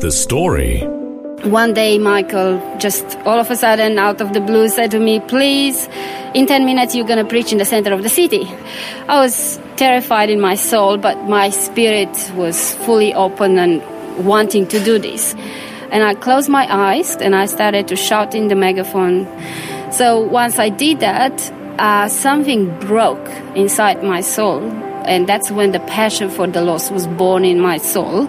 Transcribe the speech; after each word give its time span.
The 0.00 0.10
story. 0.10 0.80
One 1.44 1.74
day, 1.74 1.98
Michael 1.98 2.58
just 2.78 3.18
all 3.26 3.38
of 3.38 3.50
a 3.50 3.56
sudden, 3.56 3.98
out 3.98 4.22
of 4.22 4.32
the 4.32 4.40
blue, 4.40 4.70
said 4.70 4.90
to 4.92 4.98
me, 4.98 5.20
Please, 5.20 5.90
in 6.32 6.46
10 6.46 6.64
minutes, 6.64 6.94
you're 6.94 7.06
going 7.06 7.22
to 7.22 7.28
preach 7.28 7.52
in 7.52 7.58
the 7.58 7.66
center 7.66 7.92
of 7.92 8.02
the 8.02 8.08
city. 8.08 8.46
I 9.08 9.20
was 9.20 9.60
terrified 9.76 10.30
in 10.30 10.40
my 10.40 10.54
soul, 10.54 10.96
but 10.96 11.22
my 11.28 11.50
spirit 11.50 12.08
was 12.34 12.74
fully 12.76 13.12
open 13.12 13.58
and 13.58 13.82
wanting 14.24 14.66
to 14.68 14.82
do 14.82 14.98
this. 14.98 15.34
And 15.90 16.02
I 16.02 16.14
closed 16.14 16.48
my 16.48 16.66
eyes 16.74 17.16
and 17.16 17.36
I 17.36 17.44
started 17.44 17.86
to 17.88 17.96
shout 17.96 18.34
in 18.34 18.48
the 18.48 18.56
megaphone. 18.56 19.28
So 19.92 20.18
once 20.18 20.58
I 20.58 20.70
did 20.70 21.00
that, 21.00 21.52
uh, 21.78 22.08
something 22.08 22.74
broke 22.80 23.28
inside 23.54 24.02
my 24.02 24.22
soul. 24.22 24.62
And 25.04 25.26
that's 25.26 25.50
when 25.50 25.72
the 25.72 25.80
passion 25.80 26.30
for 26.30 26.46
the 26.46 26.62
lost 26.62 26.90
was 26.90 27.06
born 27.06 27.44
in 27.44 27.60
my 27.60 27.78
soul, 27.78 28.26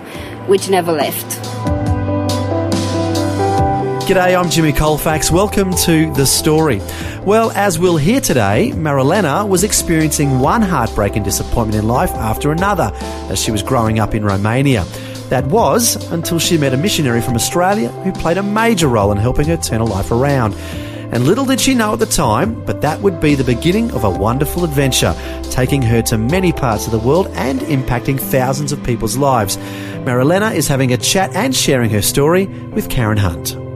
which 0.48 0.70
never 0.70 0.92
left. 0.92 1.61
G'day, 4.12 4.38
I'm 4.38 4.50
Jimmy 4.50 4.74
Colfax. 4.74 5.32
Welcome 5.32 5.74
to 5.86 6.12
The 6.16 6.26
Story. 6.26 6.82
Well, 7.24 7.50
as 7.52 7.80
we'll 7.80 7.96
hear 7.96 8.20
today, 8.20 8.74
Marilena 8.76 9.48
was 9.48 9.64
experiencing 9.64 10.42
one 10.42 10.62
heartbreak 10.62 11.16
and 11.16 11.24
disappointment 11.24 11.82
in 11.82 11.88
life 11.88 12.10
after 12.16 12.52
another 12.52 12.92
as 13.30 13.42
she 13.42 13.52
was 13.52 13.64
growing 13.64 14.00
up 14.00 14.14
in 14.14 14.26
Romania. 14.26 14.84
That 15.30 15.46
was 15.46 15.96
until 16.12 16.40
she 16.40 16.58
met 16.58 16.74
a 16.74 16.78
missionary 16.78 17.22
from 17.22 17.36
Australia 17.36 17.88
who 17.88 18.12
played 18.12 18.38
a 18.38 18.44
major 18.44 18.90
role 18.90 19.14
in 19.14 19.18
helping 19.18 19.48
her 19.48 19.56
turn 19.56 19.80
her 19.80 19.86
life 19.86 20.12
around. 20.12 20.56
And 21.14 21.24
little 21.24 21.46
did 21.46 21.62
she 21.62 21.74
know 21.74 21.94
at 21.94 22.00
the 22.00 22.06
time, 22.06 22.66
but 22.66 22.82
that 22.82 23.00
would 23.00 23.22
be 23.22 23.36
the 23.36 23.46
beginning 23.46 23.92
of 23.92 24.04
a 24.04 24.10
wonderful 24.10 24.66
adventure, 24.66 25.16
taking 25.52 25.82
her 25.84 26.02
to 26.02 26.18
many 26.18 26.52
parts 26.52 26.86
of 26.86 26.92
the 26.92 27.00
world 27.00 27.28
and 27.36 27.62
impacting 27.62 28.20
thousands 28.20 28.74
of 28.74 28.84
people's 28.84 29.16
lives. 29.16 29.56
Marilena 30.04 30.54
is 30.54 30.68
having 30.68 30.92
a 30.92 30.98
chat 30.98 31.34
and 31.34 31.56
sharing 31.56 31.90
her 31.92 32.02
story 32.02 32.48
with 32.74 32.90
Karen 32.90 33.18
Hunt. 33.18 33.71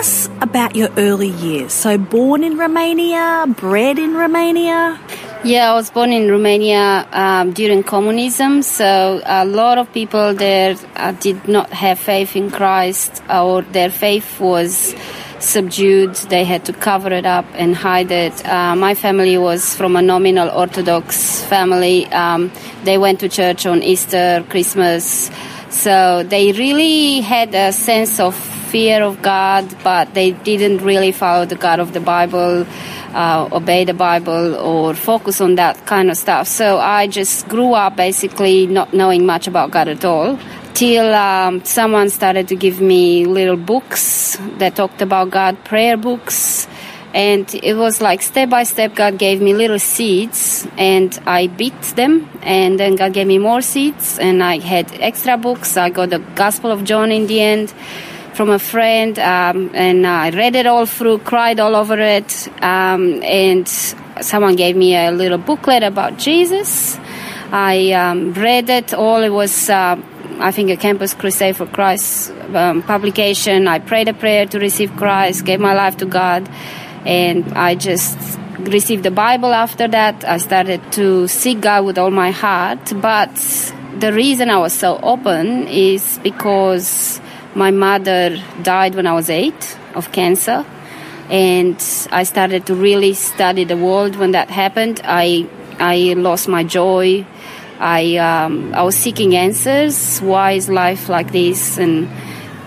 Us 0.00 0.30
about 0.40 0.76
your 0.76 0.88
early 0.96 1.28
years. 1.28 1.74
So, 1.74 1.98
born 1.98 2.42
in 2.42 2.56
Romania, 2.56 3.44
bred 3.46 3.98
in 3.98 4.14
Romania? 4.14 4.98
Yeah, 5.44 5.70
I 5.70 5.74
was 5.74 5.90
born 5.90 6.10
in 6.10 6.30
Romania 6.30 7.06
um, 7.12 7.52
during 7.52 7.82
communism, 7.82 8.62
so 8.62 9.20
a 9.26 9.44
lot 9.44 9.76
of 9.76 9.92
people 9.92 10.32
there 10.32 10.76
uh, 10.96 11.12
did 11.12 11.46
not 11.46 11.68
have 11.68 11.98
faith 11.98 12.34
in 12.34 12.50
Christ, 12.50 13.22
or 13.28 13.60
their 13.60 13.90
faith 13.90 14.40
was 14.40 14.94
subdued. 15.38 16.14
They 16.32 16.44
had 16.44 16.64
to 16.64 16.72
cover 16.72 17.12
it 17.12 17.26
up 17.26 17.44
and 17.52 17.76
hide 17.76 18.10
it. 18.10 18.34
Uh, 18.46 18.76
my 18.76 18.94
family 18.94 19.36
was 19.36 19.76
from 19.76 19.96
a 19.96 20.02
nominal 20.02 20.48
Orthodox 20.48 21.42
family. 21.44 22.06
Um, 22.06 22.50
they 22.84 22.96
went 22.96 23.20
to 23.20 23.28
church 23.28 23.66
on 23.66 23.82
Easter, 23.82 24.46
Christmas. 24.48 25.30
So 25.68 26.22
they 26.22 26.52
really 26.52 27.20
had 27.20 27.54
a 27.54 27.70
sense 27.70 28.18
of 28.18 28.34
fear 28.70 29.02
of 29.02 29.20
God, 29.22 29.64
but 29.82 30.14
they 30.14 30.30
didn't 30.30 30.78
really 30.78 31.12
follow 31.12 31.44
the 31.44 31.56
God 31.56 31.80
of 31.80 31.92
the 31.92 32.00
Bible, 32.00 32.66
uh, 33.12 33.48
obey 33.50 33.84
the 33.84 33.94
Bible, 33.94 34.54
or 34.54 34.94
focus 34.94 35.40
on 35.40 35.56
that 35.56 35.86
kind 35.86 36.10
of 36.10 36.16
stuff. 36.16 36.46
So 36.46 36.78
I 36.78 37.08
just 37.08 37.48
grew 37.48 37.72
up 37.74 37.96
basically 37.96 38.66
not 38.66 38.94
knowing 38.94 39.26
much 39.26 39.48
about 39.48 39.70
God 39.72 39.88
at 39.88 40.04
all. 40.04 40.38
Till 40.74 41.12
um, 41.12 41.64
someone 41.64 42.10
started 42.10 42.46
to 42.48 42.56
give 42.56 42.80
me 42.80 43.26
little 43.26 43.56
books 43.56 44.38
that 44.58 44.76
talked 44.76 45.02
about 45.02 45.30
God, 45.30 45.64
prayer 45.64 45.96
books, 45.96 46.68
and 47.12 47.52
it 47.56 47.74
was 47.74 48.00
like 48.00 48.22
step 48.22 48.48
by 48.48 48.62
step 48.62 48.94
god 48.94 49.18
gave 49.18 49.42
me 49.42 49.52
little 49.52 49.80
seeds 49.80 50.66
and 50.78 51.20
i 51.26 51.48
beat 51.48 51.80
them 51.96 52.28
and 52.42 52.78
then 52.78 52.94
god 52.94 53.12
gave 53.12 53.26
me 53.26 53.38
more 53.38 53.60
seeds 53.60 54.18
and 54.18 54.42
i 54.44 54.58
had 54.58 54.86
extra 55.00 55.36
books 55.36 55.76
i 55.76 55.90
got 55.90 56.10
the 56.10 56.20
gospel 56.36 56.70
of 56.70 56.84
john 56.84 57.10
in 57.10 57.26
the 57.26 57.40
end 57.40 57.74
from 58.34 58.50
a 58.50 58.58
friend 58.58 59.18
um, 59.18 59.70
and 59.74 60.06
i 60.06 60.30
read 60.30 60.54
it 60.54 60.66
all 60.66 60.86
through 60.86 61.18
cried 61.18 61.60
all 61.60 61.74
over 61.74 61.98
it 61.98 62.48
um, 62.62 63.22
and 63.22 63.68
someone 64.20 64.56
gave 64.56 64.76
me 64.76 64.96
a 64.96 65.10
little 65.10 65.38
booklet 65.38 65.82
about 65.82 66.18
jesus 66.18 66.98
i 67.52 67.92
um, 67.92 68.32
read 68.34 68.68
it 68.68 68.94
all 68.94 69.22
it 69.22 69.30
was 69.30 69.70
uh, 69.70 70.00
I 70.40 70.52
think 70.52 70.70
a 70.70 70.76
Campus 70.76 71.12
Crusade 71.12 71.54
for 71.54 71.66
Christ 71.66 72.30
um, 72.54 72.82
publication. 72.82 73.68
I 73.68 73.78
prayed 73.78 74.08
a 74.08 74.14
prayer 74.14 74.46
to 74.46 74.58
receive 74.58 74.90
Christ, 74.96 75.44
gave 75.44 75.60
my 75.60 75.74
life 75.74 75.98
to 75.98 76.06
God, 76.06 76.48
and 77.04 77.52
I 77.52 77.74
just 77.74 78.16
received 78.58 79.02
the 79.02 79.10
Bible 79.10 79.52
after 79.52 79.86
that. 79.88 80.24
I 80.24 80.38
started 80.38 80.80
to 80.92 81.28
seek 81.28 81.60
God 81.60 81.84
with 81.84 81.98
all 81.98 82.10
my 82.10 82.30
heart. 82.30 82.92
But 82.96 83.34
the 83.98 84.12
reason 84.12 84.50
I 84.50 84.58
was 84.58 84.72
so 84.72 84.98
open 85.02 85.68
is 85.68 86.18
because 86.22 87.20
my 87.54 87.70
mother 87.70 88.40
died 88.62 88.94
when 88.94 89.06
I 89.06 89.12
was 89.12 89.28
eight 89.30 89.78
of 89.94 90.12
cancer. 90.12 90.64
And 91.28 91.76
I 92.10 92.24
started 92.24 92.66
to 92.66 92.74
really 92.74 93.14
study 93.14 93.64
the 93.64 93.76
world 93.76 94.16
when 94.16 94.32
that 94.32 94.50
happened. 94.50 95.00
I, 95.04 95.48
I 95.78 96.14
lost 96.16 96.48
my 96.48 96.64
joy. 96.64 97.24
I, 97.78 98.16
um, 98.16 98.74
I 98.74 98.82
was 98.82 98.96
seeking 98.96 99.36
answers. 99.36 100.18
Why 100.20 100.52
is 100.52 100.68
life 100.68 101.08
like 101.08 101.32
this? 101.32 101.78
And 101.78 102.08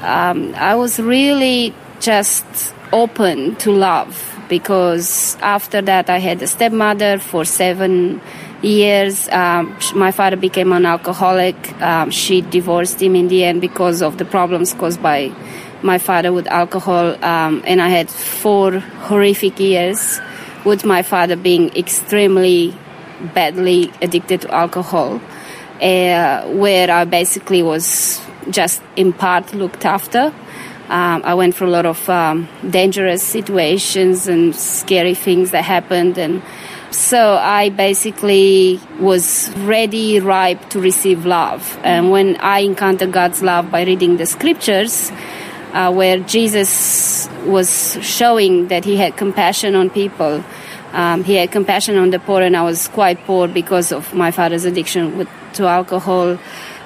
um, 0.01 0.55
I 0.55 0.75
was 0.75 0.99
really 0.99 1.73
just 1.99 2.45
open 2.91 3.55
to 3.57 3.71
love 3.71 4.32
because 4.49 5.37
after 5.41 5.81
that 5.81 6.09
I 6.09 6.19
had 6.19 6.41
a 6.41 6.47
stepmother 6.47 7.19
for 7.19 7.45
seven 7.45 8.21
years. 8.63 9.27
Um, 9.29 9.77
my 9.95 10.11
father 10.11 10.37
became 10.37 10.71
an 10.71 10.85
alcoholic. 10.85 11.55
Um, 11.81 12.09
she 12.11 12.41
divorced 12.41 13.01
him 13.01 13.15
in 13.15 13.27
the 13.27 13.43
end 13.43 13.61
because 13.61 14.01
of 14.01 14.17
the 14.17 14.25
problems 14.25 14.73
caused 14.73 15.01
by 15.01 15.31
my 15.81 15.97
father 15.97 16.31
with 16.31 16.47
alcohol. 16.47 17.15
Um, 17.23 17.61
and 17.65 17.81
I 17.81 17.89
had 17.89 18.09
four 18.09 18.79
horrific 18.79 19.59
years 19.59 20.19
with 20.65 20.85
my 20.85 21.01
father 21.01 21.35
being 21.35 21.75
extremely 21.75 22.75
badly 23.33 23.91
addicted 24.01 24.41
to 24.41 24.53
alcohol, 24.53 25.21
uh, 25.81 26.47
where 26.47 26.89
I 26.89 27.05
basically 27.05 27.61
was 27.61 28.21
just 28.49 28.81
in 28.95 29.13
part 29.13 29.53
looked 29.53 29.85
after. 29.85 30.33
Um, 30.89 31.21
I 31.23 31.33
went 31.33 31.55
through 31.55 31.67
a 31.67 31.75
lot 31.75 31.85
of 31.85 32.09
um, 32.09 32.47
dangerous 32.69 33.23
situations 33.23 34.27
and 34.27 34.55
scary 34.55 35.15
things 35.15 35.51
that 35.51 35.63
happened, 35.63 36.17
and 36.17 36.41
so 36.91 37.35
I 37.35 37.69
basically 37.69 38.79
was 38.99 39.49
ready, 39.57 40.19
ripe 40.19 40.69
to 40.69 40.79
receive 40.79 41.25
love. 41.25 41.79
And 41.83 42.11
when 42.11 42.37
I 42.37 42.59
encountered 42.59 43.11
God's 43.11 43.41
love 43.41 43.71
by 43.71 43.83
reading 43.83 44.17
the 44.17 44.25
scriptures, 44.25 45.11
uh, 45.73 45.91
where 45.91 46.19
Jesus 46.19 47.27
was 47.45 47.97
showing 48.01 48.67
that 48.67 48.85
He 48.85 48.97
had 48.97 49.17
compassion 49.17 49.75
on 49.75 49.89
people. 49.89 50.43
Um, 50.93 51.23
he 51.23 51.33
had 51.33 51.51
compassion 51.51 51.97
on 51.97 52.11
the 52.11 52.19
poor, 52.19 52.43
and 52.43 52.55
I 52.55 52.61
was 52.61 52.87
quite 52.87 53.25
poor 53.25 53.47
because 53.47 53.91
of 53.91 54.13
my 54.13 54.29
father's 54.29 54.63
addiction 54.63 55.17
with, 55.17 55.27
to 55.53 55.65
alcohol. 55.65 56.37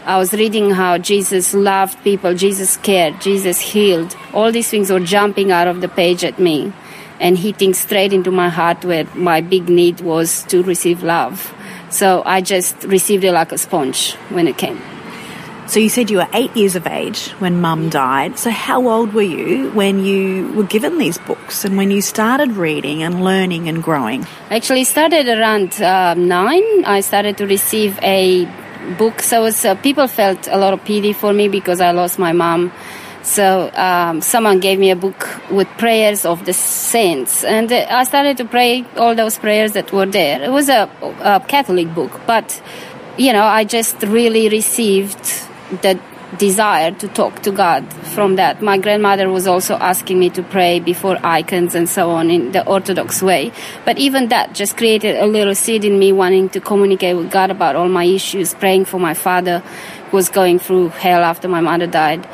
I 0.07 0.17
was 0.17 0.31
reading 0.31 0.71
how 0.71 0.97
Jesus 0.97 1.53
loved 1.53 2.01
people, 2.01 2.33
Jesus 2.33 2.77
cared, 2.77 3.19
Jesus 3.19 3.59
healed. 3.59 4.15
All 4.33 4.53
these 4.53 4.69
things 4.69 4.89
were 4.89 5.01
jumping 5.01 5.51
out 5.51 5.67
of 5.67 5.81
the 5.81 5.89
page 5.89 6.23
at 6.23 6.39
me 6.39 6.71
and 7.19 7.37
hitting 7.37 7.73
straight 7.73 8.13
into 8.13 8.31
my 8.31 8.47
heart 8.47 8.85
where 8.85 9.03
my 9.15 9.41
big 9.41 9.67
need 9.67 9.99
was 9.99 10.43
to 10.43 10.63
receive 10.63 11.03
love. 11.03 11.53
So 11.89 12.23
I 12.25 12.39
just 12.39 12.85
received 12.85 13.25
it 13.25 13.33
like 13.33 13.51
a 13.51 13.57
sponge 13.57 14.13
when 14.29 14.47
it 14.47 14.57
came. 14.57 14.81
So 15.67 15.81
you 15.81 15.89
said 15.89 16.09
you 16.09 16.19
were 16.19 16.29
eight 16.31 16.55
years 16.55 16.77
of 16.77 16.87
age 16.87 17.27
when 17.39 17.59
mum 17.59 17.89
died. 17.89 18.39
So 18.39 18.49
how 18.49 18.87
old 18.87 19.13
were 19.13 19.21
you 19.21 19.71
when 19.71 20.05
you 20.05 20.53
were 20.53 20.63
given 20.63 20.99
these 20.99 21.17
books 21.17 21.65
and 21.65 21.75
when 21.75 21.91
you 21.91 22.01
started 22.01 22.51
reading 22.51 23.03
and 23.03 23.25
learning 23.25 23.67
and 23.67 23.83
growing? 23.83 24.25
Actually 24.51 24.85
started 24.85 25.27
around 25.27 25.81
uh, 25.81 26.13
nine. 26.13 26.85
I 26.85 27.01
started 27.01 27.35
to 27.39 27.45
receive 27.45 27.99
a 28.01 28.47
book. 28.97 29.21
So 29.21 29.43
was, 29.43 29.65
uh, 29.65 29.75
people 29.75 30.07
felt 30.07 30.47
a 30.47 30.57
lot 30.57 30.73
of 30.73 30.83
pity 30.83 31.13
for 31.13 31.33
me 31.33 31.47
because 31.47 31.81
I 31.81 31.91
lost 31.91 32.19
my 32.19 32.33
mom. 32.33 32.71
So 33.23 33.69
um, 33.73 34.21
someone 34.21 34.59
gave 34.59 34.79
me 34.79 34.89
a 34.89 34.95
book 34.95 35.27
with 35.51 35.67
prayers 35.77 36.23
of 36.25 36.45
the 36.45 36.53
saints, 36.53 37.43
and 37.43 37.69
uh, 37.71 37.85
I 37.89 38.05
started 38.05 38.37
to 38.37 38.45
pray 38.45 38.85
all 38.95 39.15
those 39.15 39.37
prayers 39.37 39.73
that 39.73 39.91
were 39.91 40.05
there. 40.05 40.41
It 40.41 40.49
was 40.49 40.69
a, 40.69 40.89
a 41.19 41.41
Catholic 41.45 41.93
book, 41.93 42.21
but 42.25 42.61
you 43.17 43.33
know, 43.33 43.43
I 43.43 43.65
just 43.65 44.01
really 44.03 44.47
received 44.47 45.21
the 45.81 45.99
desire 46.37 46.91
to 46.91 47.07
talk 47.07 47.41
to 47.43 47.51
God 47.51 47.91
from 48.07 48.35
that. 48.35 48.61
My 48.61 48.77
grandmother 48.77 49.29
was 49.29 49.47
also 49.47 49.75
asking 49.75 50.19
me 50.19 50.29
to 50.31 50.43
pray 50.43 50.79
before 50.79 51.17
icons 51.25 51.73
and 51.73 51.87
so 51.87 52.11
on 52.11 52.29
in 52.29 52.51
the 52.51 52.67
Orthodox 52.67 53.21
way. 53.21 53.51
But 53.85 53.97
even 53.97 54.27
that 54.29 54.53
just 54.53 54.75
created 54.75 55.17
a 55.17 55.25
little 55.25 55.55
seed 55.55 55.85
in 55.85 55.97
me 55.97 56.11
wanting 56.11 56.49
to 56.49 56.59
communicate 56.59 57.15
with 57.15 57.31
God 57.31 57.49
about 57.49 57.75
all 57.75 57.87
my 57.87 58.03
issues, 58.03 58.53
praying 58.53 58.85
for 58.85 58.99
my 58.99 59.13
father 59.13 59.59
who 60.09 60.17
was 60.17 60.29
going 60.29 60.59
through 60.59 60.89
hell 60.89 61.23
after 61.23 61.47
my 61.47 61.61
mother 61.61 61.87
died. 61.87 62.27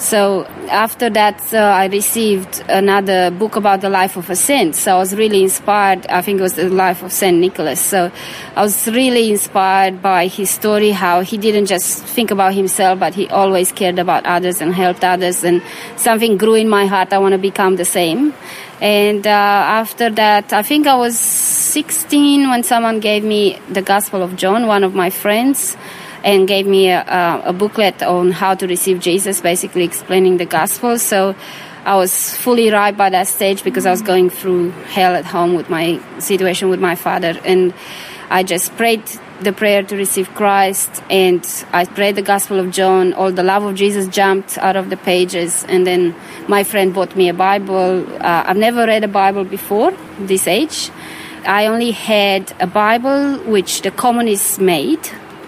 So 0.00 0.46
after 0.70 1.10
that, 1.10 1.52
uh, 1.52 1.58
I 1.58 1.84
received 1.84 2.64
another 2.70 3.30
book 3.30 3.56
about 3.56 3.82
the 3.82 3.90
life 3.90 4.16
of 4.16 4.30
a 4.30 4.34
saint. 4.34 4.74
So 4.74 4.94
I 4.94 4.98
was 4.98 5.14
really 5.14 5.42
inspired. 5.42 6.06
I 6.06 6.22
think 6.22 6.40
it 6.40 6.42
was 6.42 6.54
the 6.54 6.70
life 6.70 7.02
of 7.02 7.12
Saint 7.12 7.36
Nicholas. 7.36 7.78
So 7.80 8.10
I 8.56 8.62
was 8.62 8.88
really 8.88 9.30
inspired 9.30 10.00
by 10.00 10.26
his 10.26 10.48
story, 10.48 10.92
how 10.92 11.20
he 11.20 11.36
didn't 11.36 11.66
just 11.66 12.02
think 12.02 12.30
about 12.30 12.54
himself, 12.54 12.98
but 12.98 13.14
he 13.14 13.28
always 13.28 13.72
cared 13.72 13.98
about 13.98 14.24
others 14.24 14.62
and 14.62 14.74
helped 14.74 15.04
others. 15.04 15.44
And 15.44 15.62
something 15.96 16.38
grew 16.38 16.54
in 16.54 16.70
my 16.70 16.86
heart. 16.86 17.12
I 17.12 17.18
want 17.18 17.32
to 17.32 17.38
become 17.38 17.76
the 17.76 17.84
same. 17.84 18.32
And 18.80 19.26
uh, 19.26 19.30
after 19.30 20.08
that, 20.08 20.54
I 20.54 20.62
think 20.62 20.86
I 20.86 20.94
was 20.94 21.18
16 21.18 22.48
when 22.48 22.62
someone 22.62 23.00
gave 23.00 23.22
me 23.22 23.58
the 23.68 23.82
Gospel 23.82 24.22
of 24.22 24.34
John, 24.36 24.66
one 24.66 24.82
of 24.82 24.94
my 24.94 25.10
friends 25.10 25.76
and 26.24 26.46
gave 26.46 26.66
me 26.66 26.90
a, 26.90 27.42
a, 27.44 27.52
booklet 27.52 28.02
on 28.02 28.30
how 28.30 28.54
to 28.54 28.66
receive 28.66 29.00
Jesus, 29.00 29.40
basically 29.40 29.84
explaining 29.84 30.36
the 30.36 30.44
gospel. 30.44 30.98
So 30.98 31.34
I 31.84 31.96
was 31.96 32.36
fully 32.36 32.70
right 32.70 32.96
by 32.96 33.10
that 33.10 33.26
stage 33.26 33.64
because 33.64 33.86
I 33.86 33.90
was 33.90 34.02
going 34.02 34.28
through 34.28 34.70
hell 34.70 35.14
at 35.14 35.24
home 35.24 35.54
with 35.54 35.70
my 35.70 36.00
situation 36.18 36.68
with 36.68 36.80
my 36.80 36.94
father. 36.94 37.38
And 37.44 37.72
I 38.28 38.42
just 38.42 38.76
prayed 38.76 39.02
the 39.40 39.52
prayer 39.52 39.82
to 39.82 39.96
receive 39.96 40.28
Christ 40.34 41.02
and 41.08 41.42
I 41.72 41.86
prayed 41.86 42.16
the 42.16 42.22
Gospel 42.22 42.60
of 42.60 42.70
John. 42.70 43.14
All 43.14 43.32
the 43.32 43.42
love 43.42 43.64
of 43.64 43.74
Jesus 43.74 44.06
jumped 44.08 44.58
out 44.58 44.76
of 44.76 44.90
the 44.90 44.98
pages. 44.98 45.64
And 45.64 45.86
then 45.86 46.14
my 46.46 46.62
friend 46.64 46.92
bought 46.92 47.16
me 47.16 47.30
a 47.30 47.34
Bible. 47.34 48.06
Uh, 48.22 48.44
I've 48.46 48.58
never 48.58 48.86
read 48.86 49.02
a 49.02 49.08
Bible 49.08 49.44
before 49.44 49.92
this 50.18 50.46
age. 50.46 50.90
I 51.46 51.66
only 51.66 51.92
had 51.92 52.52
a 52.60 52.66
Bible 52.66 53.38
which 53.50 53.80
the 53.80 53.90
communists 53.90 54.58
made 54.58 55.00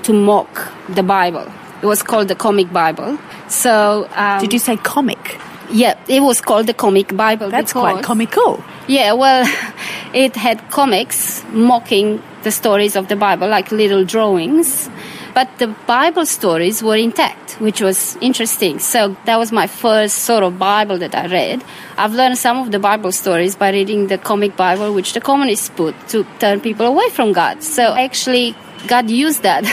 to 0.05 0.13
mock 0.13 0.73
the 0.89 1.03
Bible. 1.03 1.47
It 1.83 1.87
was 1.87 2.03
called 2.03 2.29
the 2.29 2.35
Comic 2.35 2.73
Bible. 2.73 3.19
So, 3.49 4.09
um, 4.15 4.41
did 4.41 4.53
you 4.53 4.59
say 4.59 4.77
comic? 4.77 5.39
Yeah, 5.71 5.99
it 6.07 6.21
was 6.21 6.41
called 6.41 6.67
the 6.67 6.75
Comic 6.75 7.17
Bible. 7.17 7.51
That's 7.51 7.73
quite 7.73 8.05
comical. 8.05 8.63
Yeah, 8.89 9.15
well, 9.15 9.47
it 10.15 10.37
had 10.37 10.71
comics 10.71 11.43
mocking 11.51 12.23
the 12.43 12.51
stories 12.51 12.95
of 12.95 13.09
the 13.09 13.17
Bible, 13.17 13.49
like 13.49 13.73
little 13.73 14.05
drawings. 14.05 14.89
But 15.35 15.49
the 15.59 15.69
Bible 15.87 16.27
stories 16.27 16.83
were 16.83 16.97
intact, 16.97 17.61
which 17.61 17.81
was 17.81 18.17
interesting. 18.21 18.79
So 18.79 19.17
that 19.25 19.39
was 19.39 19.51
my 19.51 19.67
first 19.67 20.19
sort 20.19 20.43
of 20.43 20.59
Bible 20.59 20.99
that 20.99 21.15
I 21.15 21.27
read. 21.27 21.65
I've 21.97 22.13
learned 22.13 22.37
some 22.39 22.59
of 22.59 22.71
the 22.71 22.79
Bible 22.79 23.13
stories 23.13 23.57
by 23.57 23.71
reading 23.71 24.09
the 24.09 24.19
comic 24.19 24.57
Bible, 24.57 24.93
which 24.93 25.15
the 25.15 25.21
communists 25.21 25.71
put 25.71 25.95
to 26.09 26.27
turn 26.39 26.61
people 26.61 26.87
away 26.87 27.09
from 27.09 27.33
God. 27.33 27.63
So 27.63 27.95
actually 27.95 28.55
God 28.89 29.11
used 29.11 29.43
that, 29.43 29.65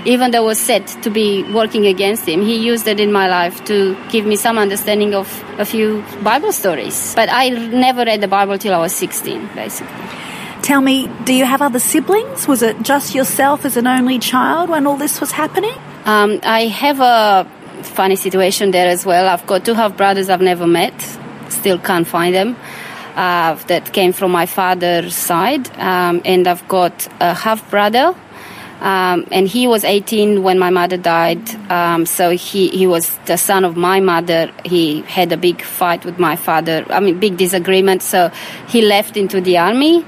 even 0.04 0.30
though 0.30 0.42
it 0.42 0.46
was 0.46 0.60
said 0.60 0.86
to 1.02 1.10
be 1.10 1.42
working 1.52 1.86
against 1.86 2.28
him. 2.28 2.42
He 2.42 2.56
used 2.56 2.86
it 2.86 3.00
in 3.00 3.10
my 3.10 3.28
life 3.28 3.64
to 3.64 3.96
give 4.10 4.26
me 4.26 4.36
some 4.36 4.58
understanding 4.58 5.14
of 5.14 5.26
a 5.58 5.64
few 5.64 6.04
Bible 6.22 6.52
stories. 6.52 7.14
But 7.14 7.28
I 7.30 7.48
never 7.48 8.04
read 8.04 8.20
the 8.20 8.28
Bible 8.28 8.58
till 8.58 8.74
I 8.74 8.78
was 8.78 8.94
16, 8.94 9.50
basically. 9.54 10.25
Tell 10.66 10.80
me, 10.80 11.08
do 11.22 11.32
you 11.32 11.44
have 11.44 11.62
other 11.62 11.78
siblings? 11.78 12.48
Was 12.48 12.60
it 12.60 12.82
just 12.82 13.14
yourself 13.14 13.64
as 13.64 13.76
an 13.76 13.86
only 13.86 14.18
child 14.18 14.68
when 14.68 14.84
all 14.84 14.96
this 14.96 15.20
was 15.20 15.30
happening? 15.30 15.78
Um, 16.04 16.40
I 16.42 16.66
have 16.66 16.98
a 16.98 17.48
funny 17.84 18.16
situation 18.16 18.72
there 18.72 18.88
as 18.88 19.06
well. 19.06 19.28
I've 19.28 19.46
got 19.46 19.64
two 19.64 19.74
half 19.74 19.96
brothers 19.96 20.28
I've 20.28 20.40
never 20.40 20.66
met, 20.66 21.00
still 21.50 21.78
can't 21.78 22.04
find 22.04 22.34
them 22.34 22.56
uh, 23.14 23.54
that 23.68 23.92
came 23.92 24.12
from 24.12 24.32
my 24.32 24.46
father's 24.46 25.14
side, 25.14 25.70
um, 25.78 26.20
and 26.24 26.48
I've 26.48 26.66
got 26.66 27.06
a 27.20 27.32
half 27.32 27.70
brother. 27.70 28.16
Um, 28.80 29.26
and 29.30 29.46
he 29.46 29.68
was 29.68 29.84
18 29.84 30.42
when 30.42 30.58
my 30.58 30.70
mother 30.70 30.96
died. 30.96 31.48
Um, 31.70 32.06
so 32.06 32.30
he, 32.30 32.68
he 32.68 32.86
was 32.86 33.16
the 33.26 33.38
son 33.38 33.64
of 33.64 33.76
my 33.76 34.00
mother. 34.00 34.52
He 34.64 35.02
had 35.02 35.32
a 35.32 35.36
big 35.36 35.62
fight 35.62 36.04
with 36.04 36.18
my 36.18 36.34
father. 36.36 36.84
I 36.90 37.00
mean, 37.00 37.18
big 37.18 37.36
disagreement. 37.36 38.02
So 38.02 38.30
he 38.68 38.82
left 38.82 39.16
into 39.16 39.40
the 39.40 39.58
army, 39.58 40.04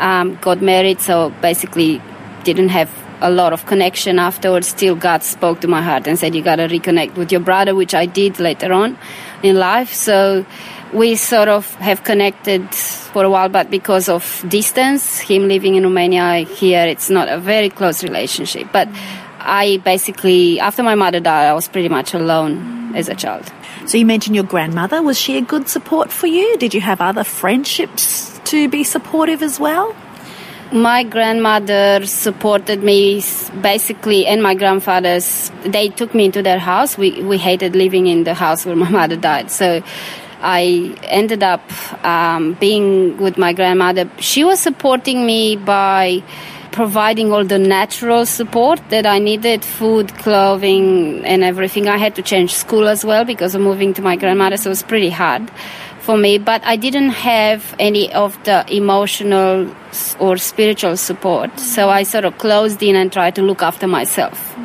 um, 0.00 0.36
got 0.36 0.60
married. 0.60 1.00
So 1.00 1.30
basically, 1.40 2.02
didn't 2.42 2.70
have 2.70 2.90
a 3.20 3.30
lot 3.30 3.52
of 3.52 3.66
connection 3.66 4.18
afterwards. 4.18 4.68
Still, 4.68 4.96
God 4.96 5.22
spoke 5.22 5.60
to 5.60 5.68
my 5.68 5.82
heart 5.82 6.06
and 6.06 6.18
said, 6.18 6.34
"You 6.34 6.42
got 6.42 6.56
to 6.56 6.68
reconnect 6.68 7.16
with 7.16 7.30
your 7.30 7.40
brother," 7.40 7.74
which 7.74 7.94
I 7.94 8.06
did 8.06 8.40
later 8.40 8.72
on 8.72 8.98
in 9.42 9.56
life. 9.56 9.92
So 9.92 10.44
we 10.92 11.14
sort 11.16 11.48
of 11.48 11.72
have 11.76 12.02
connected 12.02 12.74
for 12.74 13.24
a 13.24 13.30
while, 13.30 13.48
but 13.48 13.70
because 13.70 14.08
of 14.08 14.44
distance, 14.48 15.20
him 15.20 15.46
living 15.48 15.76
in 15.76 15.84
Romania, 15.84 16.38
here, 16.38 16.86
it's 16.86 17.10
not 17.10 17.28
a 17.28 17.38
very 17.38 17.68
close 17.68 18.02
relationship. 18.02 18.68
But 18.72 18.88
I 19.38 19.80
basically, 19.84 20.60
after 20.60 20.82
my 20.82 20.94
mother 20.94 21.20
died, 21.20 21.46
I 21.46 21.52
was 21.52 21.68
pretty 21.68 21.88
much 21.88 22.14
alone 22.14 22.94
as 22.96 23.08
a 23.08 23.14
child. 23.14 23.52
So 23.86 23.98
you 23.98 24.06
mentioned 24.06 24.36
your 24.36 24.44
grandmother. 24.44 25.02
Was 25.02 25.18
she 25.18 25.36
a 25.36 25.40
good 25.40 25.68
support 25.68 26.12
for 26.12 26.26
you? 26.26 26.56
Did 26.58 26.74
you 26.74 26.80
have 26.80 27.00
other 27.00 27.24
friendships 27.24 28.38
to 28.44 28.68
be 28.68 28.84
supportive 28.84 29.42
as 29.42 29.58
well? 29.58 29.94
My 30.72 31.02
grandmother 31.02 32.06
supported 32.06 32.84
me 32.84 33.22
basically, 33.60 34.26
and 34.26 34.40
my 34.40 34.54
grandfathers. 34.54 35.50
They 35.64 35.88
took 35.88 36.14
me 36.14 36.26
into 36.26 36.42
their 36.42 36.60
house. 36.60 36.96
We 36.96 37.22
we 37.22 37.38
hated 37.38 37.74
living 37.74 38.06
in 38.06 38.22
the 38.24 38.34
house 38.34 38.64
where 38.64 38.76
my 38.84 38.88
mother 38.88 39.16
died, 39.16 39.50
so 39.50 39.82
I 40.40 40.96
ended 41.02 41.42
up 41.42 41.60
um, 42.04 42.54
being 42.54 43.18
with 43.18 43.36
my 43.36 43.52
grandmother. 43.52 44.08
She 44.18 44.44
was 44.44 44.60
supporting 44.60 45.26
me 45.26 45.56
by 45.56 46.22
providing 46.72 47.32
all 47.32 47.44
the 47.44 47.58
natural 47.58 48.26
support 48.26 48.80
that 48.90 49.06
I 49.06 49.18
needed 49.18 49.64
food, 49.64 50.14
clothing, 50.16 51.24
and 51.24 51.42
everything. 51.44 51.88
I 51.88 51.98
had 51.98 52.14
to 52.16 52.22
change 52.22 52.54
school 52.54 52.88
as 52.88 53.04
well 53.04 53.24
because 53.24 53.54
of 53.54 53.60
moving 53.60 53.94
to 53.94 54.02
my 54.02 54.16
grandmother, 54.16 54.56
so 54.56 54.68
it 54.68 54.70
was 54.70 54.82
pretty 54.82 55.10
hard 55.10 55.50
for 56.00 56.16
me. 56.16 56.38
But 56.38 56.64
I 56.64 56.76
didn't 56.76 57.10
have 57.10 57.74
any 57.78 58.12
of 58.12 58.42
the 58.44 58.64
emotional 58.74 59.74
or 60.18 60.36
spiritual 60.36 60.96
support, 60.96 61.58
so 61.58 61.88
I 61.88 62.04
sort 62.04 62.24
of 62.24 62.38
closed 62.38 62.82
in 62.82 62.96
and 62.96 63.12
tried 63.12 63.34
to 63.36 63.42
look 63.42 63.62
after 63.62 63.86
myself 63.86 64.56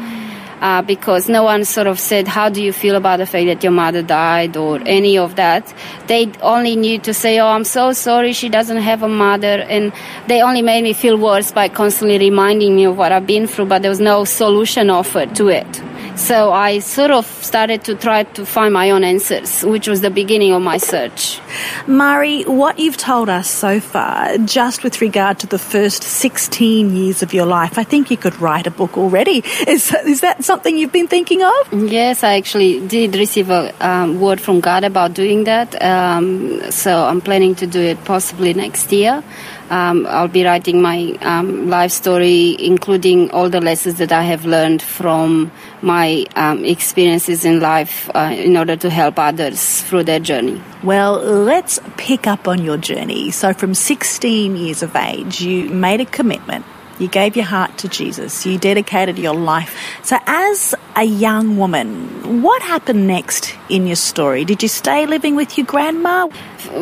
uh, 0.65 0.81
because 0.81 1.29
no 1.29 1.43
one 1.43 1.63
sort 1.63 1.85
of 1.85 1.99
said, 1.99 2.27
How 2.27 2.49
do 2.49 2.59
you 2.59 2.73
feel 2.73 2.95
about 2.95 3.17
the 3.17 3.27
fact 3.27 3.45
that 3.45 3.61
your 3.61 3.71
mother 3.71 4.01
died 4.01 4.57
or 4.57 4.81
any 4.87 5.15
of 5.15 5.35
that? 5.35 5.71
They 6.07 6.31
only 6.41 6.75
knew 6.75 6.97
to 6.99 7.13
say, 7.13 7.37
Oh, 7.39 7.49
I'm 7.49 7.63
so 7.63 7.93
sorry 7.93 8.33
she 8.33 8.49
doesn't 8.49 8.77
have 8.77 9.03
a 9.03 9.07
mother. 9.07 9.61
And 9.69 9.93
they 10.25 10.41
only 10.41 10.63
made 10.63 10.83
me 10.83 10.93
feel 10.93 11.17
worse 11.17 11.51
by 11.51 11.69
constantly 11.69 12.17
reminding 12.17 12.75
me 12.75 12.85
of 12.85 12.97
what 12.97 13.11
I've 13.11 13.27
been 13.27 13.45
through, 13.45 13.67
but 13.67 13.83
there 13.83 13.91
was 13.91 13.99
no 13.99 14.25
solution 14.25 14.89
offered 14.89 15.35
to 15.35 15.49
it. 15.49 15.81
So 16.15 16.53
I 16.53 16.79
sort 16.79 17.11
of 17.11 17.25
started 17.43 17.83
to 17.85 17.95
try 17.95 18.23
to 18.23 18.45
find 18.45 18.73
my 18.73 18.91
own 18.91 19.03
answers, 19.03 19.63
which 19.63 19.87
was 19.87 19.99
the 19.99 20.09
beginning 20.09 20.53
of 20.53 20.61
my 20.61 20.77
search. 20.77 21.39
Mari, 21.87 22.43
what 22.43 22.79
you've 22.79 22.95
told 22.95 23.27
us 23.27 23.49
so 23.49 23.81
far, 23.81 24.37
just 24.37 24.83
with 24.83 25.01
regard 25.01 25.39
to 25.39 25.47
the 25.47 25.59
first 25.59 26.03
16 26.03 26.95
years 26.95 27.21
of 27.21 27.33
your 27.33 27.45
life, 27.45 27.77
I 27.77 27.83
think 27.83 28.09
you 28.09 28.17
could 28.17 28.39
write 28.39 28.65
a 28.65 28.71
book 28.71 28.97
already. 28.97 29.43
Is, 29.67 29.93
is 30.05 30.21
that 30.21 30.43
something 30.43 30.77
you've 30.77 30.93
been 30.93 31.07
thinking 31.07 31.43
of? 31.43 31.73
Yes, 31.73 32.23
I 32.23 32.35
actually 32.35 32.85
did 32.87 33.15
receive 33.15 33.49
a 33.49 33.73
um, 33.85 34.21
word 34.21 34.39
from 34.39 34.61
God 34.61 34.83
about 34.83 35.13
doing 35.13 35.43
that. 35.45 35.81
Um, 35.81 36.71
so 36.71 37.03
I'm 37.03 37.19
planning 37.19 37.55
to 37.55 37.67
do 37.67 37.81
it 37.81 38.03
possibly 38.05 38.53
next 38.53 38.91
year. 38.91 39.23
Um, 39.69 40.05
I'll 40.07 40.27
be 40.27 40.45
writing 40.45 40.81
my 40.81 41.17
um, 41.21 41.69
life 41.69 41.91
story, 41.91 42.55
including 42.59 43.31
all 43.31 43.49
the 43.49 43.61
lessons 43.61 43.97
that 43.97 44.11
I 44.11 44.21
have 44.23 44.45
learned 44.45 44.81
from 44.81 45.51
my 45.81 46.04
um, 46.35 46.63
experiences 46.65 47.45
in 47.45 47.59
life 47.59 48.09
uh, 48.15 48.33
in 48.33 48.57
order 48.57 48.75
to 48.75 48.89
help 48.89 49.19
others 49.19 49.81
through 49.81 50.03
their 50.03 50.19
journey. 50.19 50.61
Well, 50.83 51.13
let's 51.21 51.79
pick 51.97 52.27
up 52.27 52.47
on 52.47 52.63
your 52.63 52.77
journey. 52.77 53.31
So, 53.31 53.53
from 53.53 53.73
16 53.73 54.55
years 54.55 54.83
of 54.83 54.95
age, 54.95 55.41
you 55.41 55.69
made 55.69 56.01
a 56.01 56.05
commitment 56.05 56.65
you 56.99 57.07
gave 57.07 57.35
your 57.35 57.45
heart 57.45 57.77
to 57.79 57.89
Jesus. 57.89 58.45
You 58.45 58.57
dedicated 58.57 59.17
your 59.19 59.35
life. 59.35 59.75
So, 60.03 60.17
as 60.25 60.73
a 60.95 61.03
young 61.03 61.57
woman, 61.57 62.41
what 62.41 62.61
happened 62.61 63.07
next 63.07 63.53
in 63.69 63.85
your 63.85 63.97
story? 63.97 64.45
Did 64.45 64.63
you 64.63 64.69
stay 64.69 65.05
living 65.05 65.35
with 65.35 65.57
your 65.57 65.65
grandma? 65.67 66.29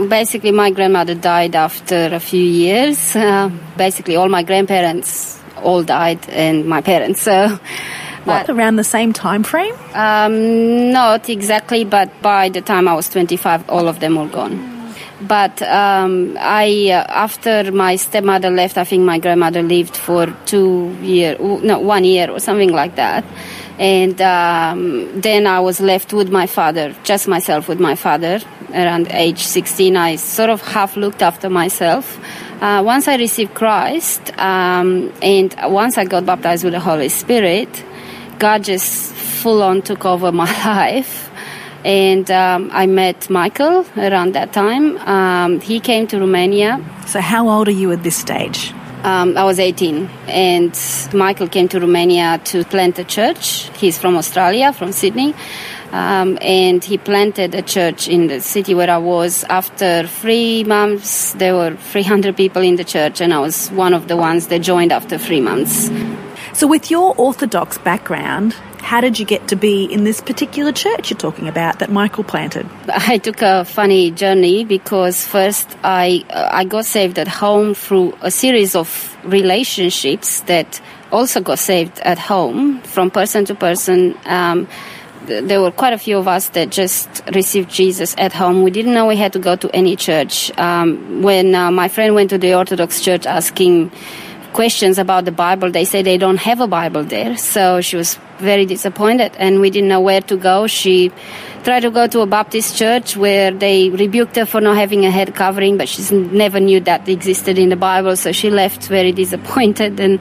Basically, 0.08 0.51
my 0.51 0.70
grandmother 0.72 1.15
died 1.15 1.56
after 1.56 2.10
a 2.13 2.20
few 2.20 2.44
years. 2.44 3.15
Uh, 3.15 3.50
basically, 3.75 4.15
all 4.15 4.30
my 4.30 4.44
grandparents 4.44 5.39
all 5.58 5.84
died, 5.84 6.30
and 6.30 6.65
my 6.65 6.82
parents. 6.82 7.22
So. 7.22 7.60
What, 8.25 8.50
around 8.50 8.77
the 8.77 8.84
same 8.84 9.12
time 9.12 9.44
frame? 9.44 9.75
Um, 9.94 10.92
not 10.92 11.30
exactly, 11.30 11.84
but 11.84 12.10
by 12.22 12.50
the 12.50 12.62
time 12.62 12.88
I 12.88 12.94
was 12.94 13.10
25, 13.10 13.70
all 13.70 13.88
of 13.88 14.00
them 14.00 14.15
were 14.15 14.27
gone. 14.27 14.74
But 15.22 15.62
um, 15.62 16.38
I, 16.39 16.89
uh, 16.92 17.06
after 17.10 17.72
my 17.72 17.96
stepmother 17.96 18.50
left, 18.50 18.77
I 18.77 18.84
think 18.84 19.03
my 19.03 19.20
grandmother 19.20 19.62
lived 19.62 19.96
for 19.96 20.27
two 20.46 20.96
years, 21.01 21.39
no, 21.39 21.80
one 21.80 22.03
year 22.03 22.30
or 22.30 22.39
something 22.39 22.72
like 22.72 22.96
that. 22.96 23.24
And 23.80 24.22
um, 24.22 25.22
then 25.22 25.48
I 25.48 25.60
was 25.60 25.80
left 25.80 26.13
with 26.13 26.30
my 26.30 26.46
father, 26.46 26.96
just 27.03 27.27
myself 27.27 27.68
with 27.68 27.80
my 27.80 27.96
father. 27.96 28.39
Around 28.72 29.08
age 29.12 29.44
16, 29.44 29.96
I 29.96 30.15
sort 30.15 30.50
of 30.50 30.62
half 30.62 30.96
looked 30.96 31.22
after 31.22 31.50
myself. 31.50 32.20
Uh, 32.62 32.82
once 32.84 33.08
I 33.08 33.18
received 33.18 33.53
Christ 33.53 34.38
um, 34.39 35.12
and 35.22 35.53
once 35.65 35.98
I 35.98 36.06
got 36.06 36.25
baptized 36.25 36.63
with 36.63 36.74
the 36.74 36.80
Holy 36.80 37.10
Spirit, 37.10 37.84
God 38.44 38.66
just 38.66 39.14
full 39.14 39.64
on 39.64 39.82
took 39.82 40.04
over 40.04 40.30
my 40.34 40.52
life. 40.66 41.32
And 41.86 42.30
um, 42.30 42.72
I 42.74 42.88
met 42.88 43.30
Michael 43.30 43.86
around 43.96 44.36
that 44.36 44.52
time. 44.52 44.98
Um, 44.98 45.62
he 45.62 45.80
came 45.80 46.08
to 46.08 46.20
Romania. 46.20 46.84
So, 47.08 47.22
how 47.22 47.48
old 47.48 47.70
are 47.70 47.78
you 47.84 47.94
at 47.94 48.04
this 48.04 48.18
stage? 48.18 48.74
Um, 49.04 49.38
I 49.38 49.46
was 49.46 49.60
18, 49.60 50.10
and 50.28 50.78
Michael 51.14 51.48
came 51.48 51.70
to 51.70 51.80
Romania 51.80 52.42
to 52.44 52.66
plant 52.66 53.00
a 53.00 53.06
church. 53.06 53.70
He's 53.78 53.98
from 53.98 54.18
Australia, 54.18 54.74
from 54.74 54.92
Sydney. 54.92 55.34
Um, 55.94 56.38
and 56.42 56.84
he 56.84 56.98
planted 56.98 57.56
a 57.56 57.62
church 57.62 58.10
in 58.10 58.28
the 58.28 58.42
city 58.42 58.74
where 58.74 58.90
I 58.90 58.98
was. 58.98 59.46
After 59.46 60.06
three 60.06 60.66
months, 60.66 61.32
there 61.36 61.56
were 61.56 61.78
300 61.78 62.36
people 62.36 62.62
in 62.62 62.76
the 62.76 62.84
church, 62.84 63.22
and 63.22 63.34
I 63.34 63.40
was 63.40 63.70
one 63.70 63.94
of 63.94 64.10
the 64.10 64.18
ones 64.18 64.48
that 64.48 64.60
joined 64.60 64.92
after 64.92 65.18
three 65.18 65.40
months. 65.40 65.90
So, 66.53 66.67
with 66.67 66.91
your 66.91 67.15
Orthodox 67.17 67.79
background, 67.79 68.53
how 68.77 69.01
did 69.01 69.17
you 69.17 69.25
get 69.25 69.48
to 69.48 69.55
be 69.55 69.86
in 69.86 70.03
this 70.03 70.22
particular 70.22 70.72
church 70.72 71.10
you're 71.10 71.17
talking 71.17 71.48
about 71.48 71.79
that 71.79 71.89
Michael 71.89 72.24
planted? 72.24 72.69
I 72.89 73.17
took 73.17 73.41
a 73.41 73.65
funny 73.65 74.12
journey 74.12 74.63
because 74.63 75.25
first 75.25 75.67
I 75.83 76.24
uh, 76.29 76.50
I 76.51 76.65
got 76.65 76.86
saved 76.86 77.17
at 77.17 77.27
home 77.27 77.74
through 77.74 78.15
a 78.22 78.29
series 78.29 78.75
of 78.75 79.17
relationships 79.24 80.41
that 80.41 80.79
also 81.12 81.41
got 81.41 81.57
saved 81.57 81.98
at 82.00 82.19
home 82.19 82.81
from 82.81 83.10
person 83.10 83.45
to 83.45 83.55
person. 83.55 84.15
Um, 84.25 84.67
there 85.25 85.62
were 85.62 85.72
quite 85.72 85.93
a 85.93 85.98
few 85.98 86.17
of 86.17 86.27
us 86.27 86.50
that 86.50 86.69
just 86.69 87.24
received 87.33 87.69
Jesus 87.72 88.13
at 88.17 88.33
home. 88.33 88.62
We 88.62 88.72
didn't 88.72 88.93
know 88.93 89.07
we 89.07 89.15
had 89.15 89.33
to 89.33 89.39
go 89.39 89.55
to 89.55 89.74
any 89.74 89.95
church. 89.95 90.55
Um, 90.60 91.24
when 91.24 91.55
uh, 91.55 91.72
my 91.72 91.88
friend 91.88 92.13
went 92.13 92.29
to 92.31 92.38
the 92.38 92.53
Orthodox 92.55 93.01
church 93.01 93.25
asking 93.25 93.91
questions 94.53 94.98
about 94.98 95.25
the 95.25 95.31
Bible. 95.31 95.72
They 95.72 95.86
say 95.86 96.01
they 96.01 96.17
don't 96.17 96.38
have 96.38 96.62
a 96.62 96.67
Bible 96.67 97.03
there. 97.03 97.36
So 97.38 97.81
she 97.81 97.95
was 97.98 98.17
very 98.38 98.65
disappointed 98.65 99.33
and 99.38 99.60
we 99.60 99.69
didn't 99.69 99.89
know 99.89 100.00
where 100.00 100.22
to 100.22 100.38
go. 100.38 100.67
She 100.67 101.12
tried 101.63 101.81
to 101.81 101.91
go 101.91 102.07
to 102.07 102.22
a 102.22 102.25
Baptist 102.25 102.77
church 102.77 103.17
where 103.17 103.51
they 103.51 103.89
rebuked 103.89 104.36
her 104.36 104.45
for 104.45 104.62
not 104.62 104.77
having 104.77 105.05
a 105.05 105.12
head 105.12 105.33
covering, 105.33 105.77
but 105.77 105.89
she 105.89 106.01
never 106.15 106.60
knew 106.60 106.79
that 106.81 107.07
existed 107.10 107.57
in 107.57 107.69
the 107.69 107.75
Bible. 107.75 108.15
So 108.15 108.31
she 108.31 108.50
left 108.50 108.88
very 108.88 109.12
disappointed. 109.12 110.00
And 110.00 110.19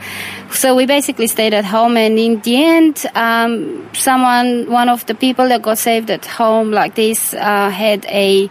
so 0.50 0.74
we 0.74 0.86
basically 0.86 1.26
stayed 1.26 1.54
at 1.54 1.64
home. 1.64 1.96
And 1.96 2.18
in 2.18 2.40
the 2.40 2.64
end, 2.64 3.04
um, 3.14 3.88
someone, 3.92 4.70
one 4.70 4.88
of 4.88 5.04
the 5.06 5.14
people 5.14 5.48
that 5.48 5.62
got 5.62 5.78
saved 5.78 6.10
at 6.10 6.24
home 6.24 6.70
like 6.70 6.94
this, 6.94 7.34
uh, 7.34 7.70
had 7.70 8.06
a 8.06 8.48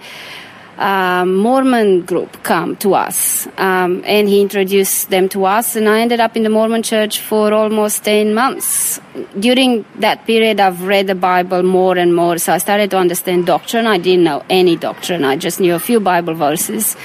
um, 0.77 1.35
Mormon 1.35 2.01
group 2.01 2.43
come 2.43 2.75
to 2.77 2.95
us, 2.95 3.47
um, 3.57 4.03
and 4.05 4.27
he 4.27 4.41
introduced 4.41 5.09
them 5.09 5.29
to 5.29 5.45
us, 5.45 5.75
and 5.75 5.87
I 5.87 6.01
ended 6.01 6.19
up 6.19 6.35
in 6.35 6.43
the 6.43 6.49
Mormon 6.49 6.83
church 6.83 7.19
for 7.19 7.53
almost 7.53 8.03
10 8.05 8.33
months. 8.33 8.99
During 9.39 9.85
that 9.99 10.25
period, 10.25 10.59
I've 10.59 10.83
read 10.83 11.07
the 11.07 11.15
Bible 11.15 11.63
more 11.63 11.97
and 11.97 12.15
more, 12.15 12.37
so 12.37 12.53
I 12.53 12.57
started 12.57 12.89
to 12.91 12.97
understand 12.97 13.45
doctrine. 13.45 13.85
I 13.85 13.97
didn't 13.97 14.23
know 14.23 14.43
any 14.49 14.75
doctrine, 14.75 15.23
I 15.23 15.35
just 15.35 15.59
knew 15.59 15.75
a 15.75 15.79
few 15.79 15.99
Bible 15.99 16.33
verses. 16.33 16.95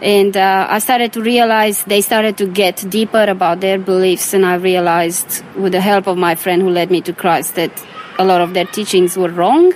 And 0.00 0.36
uh, 0.36 0.68
I 0.70 0.78
started 0.78 1.12
to 1.14 1.22
realize 1.22 1.82
they 1.82 2.02
started 2.02 2.38
to 2.38 2.46
get 2.46 2.88
deeper 2.88 3.24
about 3.24 3.60
their 3.60 3.78
beliefs, 3.78 4.32
and 4.32 4.46
I 4.46 4.54
realized, 4.54 5.42
with 5.56 5.72
the 5.72 5.80
help 5.80 6.06
of 6.06 6.16
my 6.16 6.36
friend 6.36 6.62
who 6.62 6.70
led 6.70 6.90
me 6.90 7.00
to 7.00 7.12
Christ, 7.12 7.56
that 7.56 7.72
a 8.18 8.24
lot 8.24 8.40
of 8.40 8.54
their 8.54 8.66
teachings 8.66 9.16
were 9.16 9.30
wrong 9.30 9.72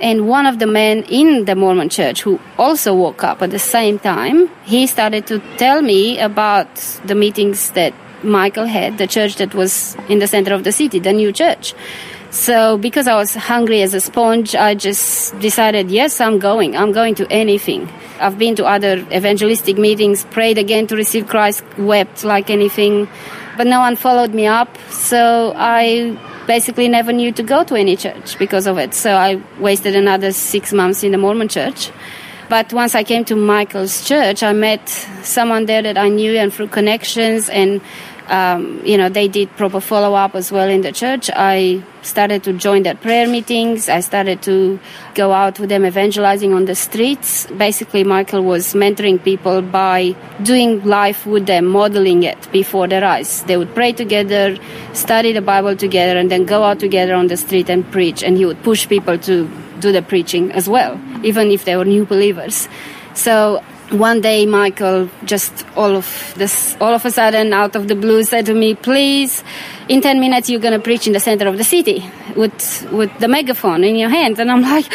and 0.00 0.28
one 0.28 0.46
of 0.46 0.58
the 0.58 0.66
men 0.66 1.04
in 1.04 1.44
the 1.44 1.54
Mormon 1.54 1.88
church 1.88 2.22
who 2.22 2.40
also 2.56 2.94
woke 2.94 3.24
up 3.24 3.42
at 3.42 3.50
the 3.50 3.58
same 3.58 3.98
time, 3.98 4.48
he 4.64 4.86
started 4.86 5.26
to 5.26 5.40
tell 5.56 5.82
me 5.82 6.18
about 6.18 6.74
the 7.04 7.14
meetings 7.14 7.70
that 7.72 7.92
Michael 8.22 8.66
had, 8.66 8.98
the 8.98 9.06
church 9.06 9.36
that 9.36 9.54
was 9.54 9.96
in 10.08 10.18
the 10.18 10.26
center 10.26 10.54
of 10.54 10.64
the 10.64 10.72
city, 10.72 10.98
the 10.98 11.12
new 11.12 11.32
church. 11.32 11.74
So 12.30 12.76
because 12.76 13.08
I 13.08 13.14
was 13.14 13.34
hungry 13.34 13.80
as 13.82 13.94
a 13.94 14.00
sponge, 14.00 14.54
I 14.54 14.74
just 14.74 15.38
decided, 15.40 15.90
yes, 15.90 16.20
I'm 16.20 16.38
going. 16.38 16.76
I'm 16.76 16.92
going 16.92 17.14
to 17.16 17.26
anything. 17.32 17.88
I've 18.20 18.38
been 18.38 18.54
to 18.56 18.66
other 18.66 18.98
evangelistic 19.12 19.78
meetings, 19.78 20.24
prayed 20.26 20.58
again 20.58 20.86
to 20.88 20.96
receive 20.96 21.26
Christ, 21.26 21.64
wept 21.78 22.24
like 22.24 22.50
anything, 22.50 23.08
but 23.58 23.66
no 23.66 23.80
one 23.80 23.96
followed 23.96 24.32
me 24.32 24.46
up. 24.46 24.78
So 24.88 25.52
I 25.56 26.16
basically 26.46 26.88
never 26.88 27.12
knew 27.12 27.32
to 27.32 27.42
go 27.42 27.64
to 27.64 27.74
any 27.74 27.96
church 27.96 28.38
because 28.38 28.66
of 28.68 28.78
it. 28.78 28.94
So 28.94 29.10
I 29.12 29.42
wasted 29.58 29.96
another 29.96 30.32
six 30.32 30.72
months 30.72 31.02
in 31.02 31.12
the 31.12 31.18
Mormon 31.18 31.48
church. 31.48 31.90
But 32.48 32.72
once 32.72 32.94
I 32.94 33.02
came 33.02 33.24
to 33.26 33.36
Michael's 33.36 34.06
church, 34.06 34.42
I 34.42 34.52
met 34.52 34.88
someone 35.22 35.66
there 35.66 35.82
that 35.82 35.98
I 35.98 36.08
knew 36.08 36.38
and 36.38 36.54
through 36.54 36.68
connections 36.68 37.50
and 37.50 37.82
um, 38.28 38.80
you 38.84 38.98
know, 38.98 39.08
they 39.08 39.26
did 39.28 39.50
proper 39.56 39.80
follow 39.80 40.14
up 40.14 40.34
as 40.34 40.52
well 40.52 40.68
in 40.68 40.82
the 40.82 40.92
church. 40.92 41.30
I 41.34 41.82
started 42.02 42.42
to 42.44 42.52
join 42.52 42.82
their 42.82 42.94
prayer 42.94 43.26
meetings. 43.26 43.88
I 43.88 44.00
started 44.00 44.42
to 44.42 44.78
go 45.14 45.32
out 45.32 45.58
with 45.58 45.68
them 45.70 45.84
evangelizing 45.84 46.52
on 46.52 46.66
the 46.66 46.74
streets. 46.74 47.46
Basically, 47.46 48.04
Michael 48.04 48.42
was 48.42 48.74
mentoring 48.74 49.22
people 49.22 49.62
by 49.62 50.14
doing 50.42 50.84
life 50.84 51.26
with 51.26 51.46
them, 51.46 51.66
modeling 51.66 52.22
it 52.22 52.50
before 52.52 52.86
their 52.86 53.04
eyes. 53.04 53.42
They 53.44 53.56
would 53.56 53.74
pray 53.74 53.92
together, 53.92 54.56
study 54.92 55.32
the 55.32 55.42
Bible 55.42 55.76
together, 55.76 56.18
and 56.18 56.30
then 56.30 56.44
go 56.44 56.62
out 56.64 56.80
together 56.80 57.14
on 57.14 57.28
the 57.28 57.36
street 57.36 57.70
and 57.70 57.90
preach. 57.90 58.22
And 58.22 58.36
he 58.36 58.44
would 58.44 58.62
push 58.62 58.88
people 58.88 59.18
to 59.18 59.50
do 59.80 59.92
the 59.92 60.02
preaching 60.02 60.52
as 60.52 60.68
well, 60.68 61.00
even 61.22 61.50
if 61.50 61.64
they 61.64 61.76
were 61.76 61.84
new 61.84 62.04
believers. 62.04 62.68
So 63.14 63.62
one 63.90 64.20
day 64.20 64.44
michael 64.44 65.08
just 65.24 65.64
all 65.74 65.96
of 65.96 66.34
this 66.36 66.76
all 66.80 66.92
of 66.94 67.04
a 67.06 67.10
sudden 67.10 67.52
out 67.52 67.74
of 67.74 67.88
the 67.88 67.94
blue 67.94 68.22
said 68.22 68.44
to 68.46 68.54
me 68.54 68.74
please 68.74 69.42
in 69.88 70.00
10 70.00 70.20
minutes 70.20 70.50
you're 70.50 70.60
going 70.60 70.74
to 70.74 70.80
preach 70.80 71.06
in 71.06 71.14
the 71.14 71.20
center 71.20 71.48
of 71.48 71.56
the 71.56 71.64
city 71.64 72.04
with 72.36 72.86
with 72.92 73.10
the 73.18 73.28
megaphone 73.28 73.84
in 73.84 73.96
your 73.96 74.10
hand 74.10 74.38
and 74.38 74.50
i'm 74.50 74.62
like 74.62 74.86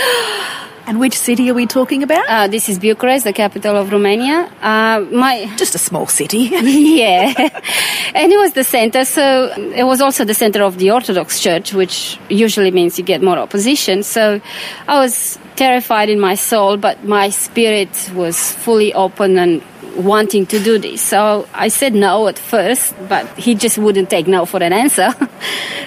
and 0.87 0.99
which 0.99 1.17
city 1.17 1.49
are 1.49 1.53
we 1.53 1.65
talking 1.65 2.03
about 2.03 2.25
uh, 2.27 2.47
this 2.47 2.69
is 2.69 2.79
bucharest 2.79 3.23
the 3.23 3.33
capital 3.33 3.75
of 3.75 3.91
romania 3.91 4.49
uh, 4.61 4.99
my 5.11 5.45
just 5.57 5.75
a 5.75 5.79
small 5.79 6.07
city 6.07 6.37
yeah 6.63 7.33
and 8.15 8.31
it 8.31 8.37
was 8.37 8.53
the 8.53 8.63
center 8.63 9.05
so 9.05 9.53
it 9.75 9.83
was 9.83 10.01
also 10.01 10.25
the 10.25 10.33
center 10.33 10.63
of 10.63 10.77
the 10.77 10.91
orthodox 10.91 11.39
church 11.39 11.73
which 11.73 12.19
usually 12.29 12.71
means 12.71 12.97
you 12.97 13.03
get 13.03 13.21
more 13.21 13.37
opposition 13.37 14.03
so 14.03 14.41
i 14.87 14.99
was 14.99 15.37
terrified 15.55 16.09
in 16.09 16.19
my 16.19 16.35
soul, 16.35 16.77
but 16.77 17.03
my 17.03 17.29
spirit 17.29 18.11
was 18.13 18.51
fully 18.51 18.93
open 18.93 19.37
and 19.37 19.61
wanting 19.95 20.45
to 20.47 20.59
do 20.59 20.77
this. 20.77 21.01
So 21.01 21.47
I 21.53 21.67
said 21.67 21.93
no 21.93 22.27
at 22.27 22.39
first, 22.39 22.95
but 23.07 23.27
he 23.37 23.55
just 23.55 23.77
wouldn't 23.77 24.09
take 24.09 24.27
no 24.27 24.45
for 24.45 24.61
an 24.63 24.73
answer. 24.73 25.13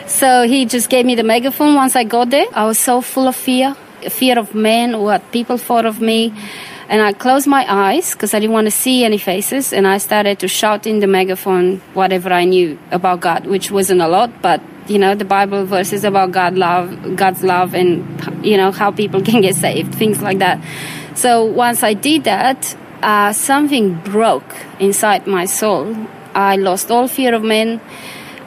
so 0.06 0.46
he 0.46 0.64
just 0.64 0.88
gave 0.88 1.04
me 1.04 1.14
the 1.14 1.24
megaphone 1.24 1.74
once 1.74 1.96
I 1.96 2.04
got 2.04 2.30
there. 2.30 2.46
I 2.54 2.64
was 2.66 2.78
so 2.78 3.00
full 3.00 3.26
of 3.26 3.36
fear, 3.36 3.76
fear 4.08 4.38
of 4.38 4.54
men, 4.54 5.00
what 5.00 5.32
people 5.32 5.58
thought 5.58 5.86
of 5.86 6.00
me. 6.00 6.32
And 6.88 7.02
I 7.02 7.12
closed 7.12 7.48
my 7.48 7.66
eyes 7.68 8.12
because 8.12 8.32
I 8.32 8.38
didn't 8.38 8.52
want 8.52 8.66
to 8.66 8.70
see 8.70 9.04
any 9.04 9.18
faces. 9.18 9.72
And 9.72 9.86
I 9.86 9.98
started 9.98 10.38
to 10.40 10.48
shout 10.48 10.86
in 10.86 11.00
the 11.00 11.06
megaphone 11.06 11.78
whatever 11.94 12.32
I 12.32 12.44
knew 12.44 12.78
about 12.92 13.20
God, 13.20 13.46
which 13.46 13.70
wasn't 13.70 14.00
a 14.00 14.08
lot, 14.08 14.40
but 14.40 14.60
you 14.88 14.98
know 14.98 15.14
the 15.14 15.24
bible 15.24 15.64
verses 15.64 16.04
about 16.04 16.30
god 16.30 16.54
love 16.54 17.16
god's 17.16 17.42
love 17.42 17.74
and 17.74 18.46
you 18.46 18.56
know 18.56 18.70
how 18.70 18.90
people 18.90 19.20
can 19.28 19.40
get 19.40 19.54
saved 19.54 19.94
things 19.94 20.22
like 20.22 20.38
that 20.38 20.62
so 21.14 21.44
once 21.44 21.82
i 21.82 21.92
did 21.92 22.24
that 22.24 22.76
uh, 23.02 23.32
something 23.32 23.94
broke 24.02 24.54
inside 24.78 25.26
my 25.26 25.44
soul 25.44 25.96
i 26.34 26.56
lost 26.56 26.90
all 26.90 27.08
fear 27.08 27.34
of 27.34 27.42
men 27.42 27.80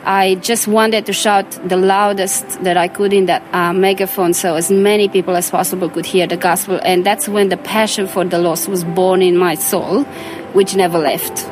i 0.10 0.34
just 0.36 0.68
wanted 0.68 1.06
to 1.06 1.14
shout 1.14 1.52
the 1.70 1.78
loudest 1.78 2.44
that 2.64 2.78
i 2.78 2.88
could 2.88 3.14
in 3.14 3.28
that 3.28 3.44
uh, 3.54 3.72
megaphone 3.72 4.34
so 4.34 4.56
as 4.56 4.72
many 4.72 5.08
people 5.08 5.36
as 5.36 5.52
possible 5.52 5.88
could 5.90 6.06
hear 6.06 6.26
the 6.26 6.38
gospel. 6.38 6.80
And 6.84 7.06
that's 7.06 7.30
when 7.30 7.50
the 7.50 7.58
passion 7.58 8.08
for 8.08 8.26
the 8.26 8.40
lost 8.40 8.68
was 8.68 8.84
born 8.84 9.22
in 9.22 9.38
my 9.38 9.54
soul 9.54 10.04
which 10.54 10.76
never 10.76 10.98
left 10.98 11.46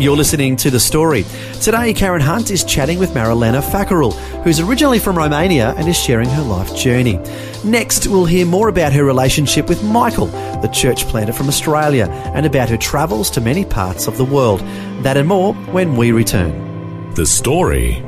You're 0.00 0.16
listening 0.16 0.56
to 0.56 0.70
The 0.70 0.80
Story. 0.80 1.26
Today, 1.60 1.92
Karen 1.92 2.22
Hunt 2.22 2.50
is 2.50 2.64
chatting 2.64 2.98
with 2.98 3.10
Marilena 3.10 3.62
Fackerell, 3.62 4.14
who's 4.42 4.58
originally 4.58 4.98
from 4.98 5.18
Romania 5.18 5.74
and 5.76 5.86
is 5.86 5.98
sharing 5.98 6.30
her 6.30 6.42
life 6.42 6.74
journey. 6.74 7.18
Next, 7.66 8.06
we'll 8.06 8.24
hear 8.24 8.46
more 8.46 8.68
about 8.68 8.94
her 8.94 9.04
relationship 9.04 9.68
with 9.68 9.84
Michael, 9.84 10.28
the 10.62 10.70
church 10.72 11.04
planter 11.04 11.34
from 11.34 11.48
Australia, 11.48 12.06
and 12.34 12.46
about 12.46 12.70
her 12.70 12.78
travels 12.78 13.28
to 13.32 13.42
many 13.42 13.62
parts 13.62 14.06
of 14.06 14.16
the 14.16 14.24
world. 14.24 14.60
That 15.02 15.18
and 15.18 15.28
more 15.28 15.52
when 15.52 15.98
we 15.98 16.12
return. 16.12 17.12
The 17.12 17.26
Story. 17.26 18.02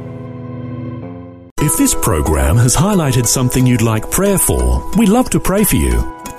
If 1.59 1.77
this 1.77 1.95
program 1.95 2.57
has 2.57 2.75
highlighted 2.75 3.27
something 3.27 3.67
you'd 3.67 3.83
like 3.83 4.11
prayer 4.11 4.39
for, 4.39 4.83
we'd 4.97 5.11
love 5.11 5.29
to 5.29 5.41
pray 5.41 5.63
for 5.63 5.77
you 5.77 6.22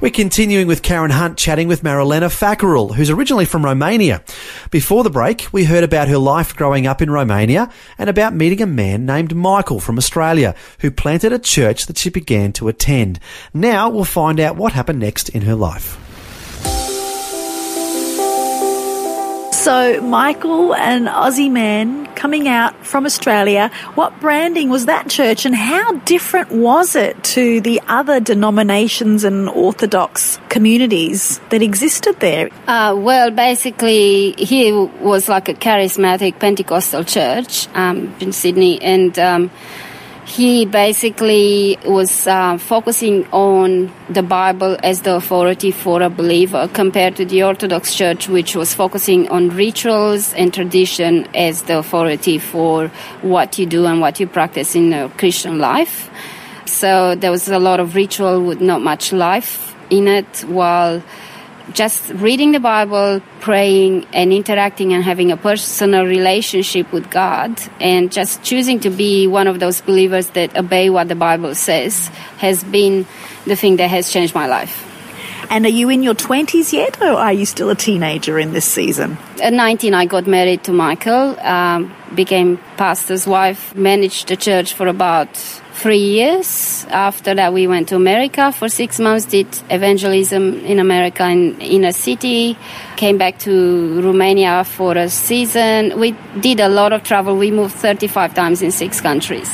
We're 0.00 0.10
continuing 0.10 0.66
with 0.66 0.82
Karen 0.82 1.12
Hunt 1.12 1.38
chatting 1.38 1.68
with 1.68 1.82
Marilena 1.82 2.28
Fackerell, 2.28 2.94
who's 2.94 3.10
originally 3.10 3.44
from 3.44 3.64
Romania. 3.64 4.22
Before 4.70 5.04
the 5.04 5.08
break, 5.08 5.46
we 5.52 5.64
heard 5.64 5.84
about 5.84 6.08
her 6.08 6.18
life 6.18 6.54
growing 6.56 6.86
up 6.86 7.00
in 7.00 7.10
Romania 7.10 7.70
and 7.96 8.10
about 8.10 8.34
meeting 8.34 8.60
a 8.60 8.66
man 8.66 9.06
named 9.06 9.36
Michael 9.36 9.78
from 9.78 9.96
Australia 9.96 10.56
who 10.80 10.90
planted 10.90 11.32
a 11.32 11.38
church 11.38 11.86
that 11.86 11.96
she 11.96 12.10
began 12.10 12.52
to 12.54 12.68
attend. 12.68 13.20
Now 13.54 13.88
we'll 13.88 14.04
find 14.04 14.40
out 14.40 14.56
what 14.56 14.72
happened 14.72 14.98
next 14.98 15.28
in 15.28 15.42
her 15.42 15.54
life. 15.54 16.03
So, 19.64 19.98
Michael, 20.02 20.74
an 20.74 21.06
Aussie 21.06 21.50
man 21.50 22.04
coming 22.14 22.48
out 22.48 22.84
from 22.84 23.06
Australia, 23.06 23.70
what 23.94 24.20
branding 24.20 24.68
was 24.68 24.84
that 24.84 25.08
church 25.08 25.46
and 25.46 25.54
how 25.54 25.92
different 26.00 26.52
was 26.52 26.94
it 26.94 27.24
to 27.32 27.62
the 27.62 27.80
other 27.88 28.20
denominations 28.20 29.24
and 29.24 29.48
Orthodox 29.48 30.38
communities 30.50 31.40
that 31.48 31.62
existed 31.62 32.20
there? 32.20 32.50
Uh, 32.66 32.94
well, 32.94 33.30
basically, 33.30 34.32
he 34.32 34.70
was 34.70 35.30
like 35.30 35.48
a 35.48 35.54
charismatic 35.54 36.38
Pentecostal 36.38 37.02
church 37.02 37.66
um, 37.68 38.14
in 38.20 38.32
Sydney, 38.32 38.82
and 38.82 39.18
um, 39.18 39.50
he 40.26 40.64
basically 40.64 41.78
was 41.84 42.26
uh, 42.26 42.56
focusing 42.58 43.26
on 43.30 43.92
the 44.08 44.22
Bible 44.22 44.76
as 44.82 45.02
the 45.02 45.14
authority 45.16 45.70
for 45.70 46.02
a 46.02 46.08
believer 46.08 46.68
compared 46.72 47.16
to 47.16 47.24
the 47.24 47.42
Orthodox 47.42 47.94
Church, 47.94 48.28
which 48.28 48.56
was 48.56 48.72
focusing 48.72 49.28
on 49.28 49.50
rituals 49.50 50.32
and 50.34 50.52
tradition 50.52 51.28
as 51.34 51.62
the 51.62 51.78
authority 51.78 52.38
for 52.38 52.88
what 53.22 53.58
you 53.58 53.66
do 53.66 53.84
and 53.86 54.00
what 54.00 54.18
you 54.18 54.26
practice 54.26 54.74
in 54.74 54.92
a 54.92 55.08
Christian 55.10 55.58
life. 55.58 56.10
So 56.64 57.14
there 57.14 57.30
was 57.30 57.46
a 57.48 57.58
lot 57.58 57.78
of 57.78 57.94
ritual 57.94 58.44
with 58.44 58.60
not 58.60 58.80
much 58.80 59.12
life 59.12 59.74
in 59.90 60.08
it, 60.08 60.40
while 60.48 61.02
just 61.72 62.08
reading 62.10 62.52
the 62.52 62.60
Bible, 62.60 63.22
praying, 63.40 64.06
and 64.12 64.32
interacting 64.32 64.92
and 64.92 65.02
having 65.02 65.32
a 65.32 65.36
personal 65.36 66.04
relationship 66.04 66.92
with 66.92 67.10
God, 67.10 67.60
and 67.80 68.12
just 68.12 68.42
choosing 68.42 68.80
to 68.80 68.90
be 68.90 69.26
one 69.26 69.46
of 69.46 69.60
those 69.60 69.80
believers 69.80 70.28
that 70.30 70.56
obey 70.56 70.90
what 70.90 71.08
the 71.08 71.14
Bible 71.14 71.54
says 71.54 72.08
has 72.38 72.62
been 72.62 73.06
the 73.46 73.56
thing 73.56 73.76
that 73.76 73.88
has 73.88 74.10
changed 74.10 74.34
my 74.34 74.46
life. 74.46 74.93
And 75.50 75.66
are 75.66 75.70
you 75.70 75.88
in 75.88 76.02
your 76.02 76.14
20s 76.14 76.72
yet, 76.72 77.00
or 77.00 77.12
are 77.12 77.32
you 77.32 77.46
still 77.46 77.70
a 77.70 77.74
teenager 77.74 78.38
in 78.38 78.52
this 78.52 78.64
season? 78.64 79.16
At 79.42 79.52
19, 79.52 79.94
I 79.94 80.06
got 80.06 80.26
married 80.26 80.64
to 80.64 80.72
Michael, 80.72 81.38
um, 81.40 81.94
became 82.14 82.58
pastor's 82.76 83.26
wife, 83.26 83.74
managed 83.74 84.28
the 84.28 84.36
church 84.36 84.74
for 84.74 84.86
about 84.86 85.34
three 85.74 85.98
years. 85.98 86.86
After 86.88 87.34
that, 87.34 87.52
we 87.52 87.66
went 87.66 87.88
to 87.88 87.96
America 87.96 88.52
for 88.52 88.68
six 88.68 88.98
months, 89.00 89.26
did 89.26 89.46
evangelism 89.70 90.54
in 90.64 90.78
America 90.78 91.28
in 91.28 91.60
inner 91.60 91.92
city, 91.92 92.56
came 92.96 93.18
back 93.18 93.38
to 93.40 94.00
Romania 94.02 94.64
for 94.64 94.96
a 94.96 95.08
season. 95.08 95.98
We 95.98 96.16
did 96.40 96.60
a 96.60 96.68
lot 96.68 96.92
of 96.92 97.02
travel. 97.02 97.36
We 97.36 97.50
moved 97.50 97.74
35 97.74 98.34
times 98.34 98.62
in 98.62 98.70
six 98.70 99.00
countries. 99.00 99.50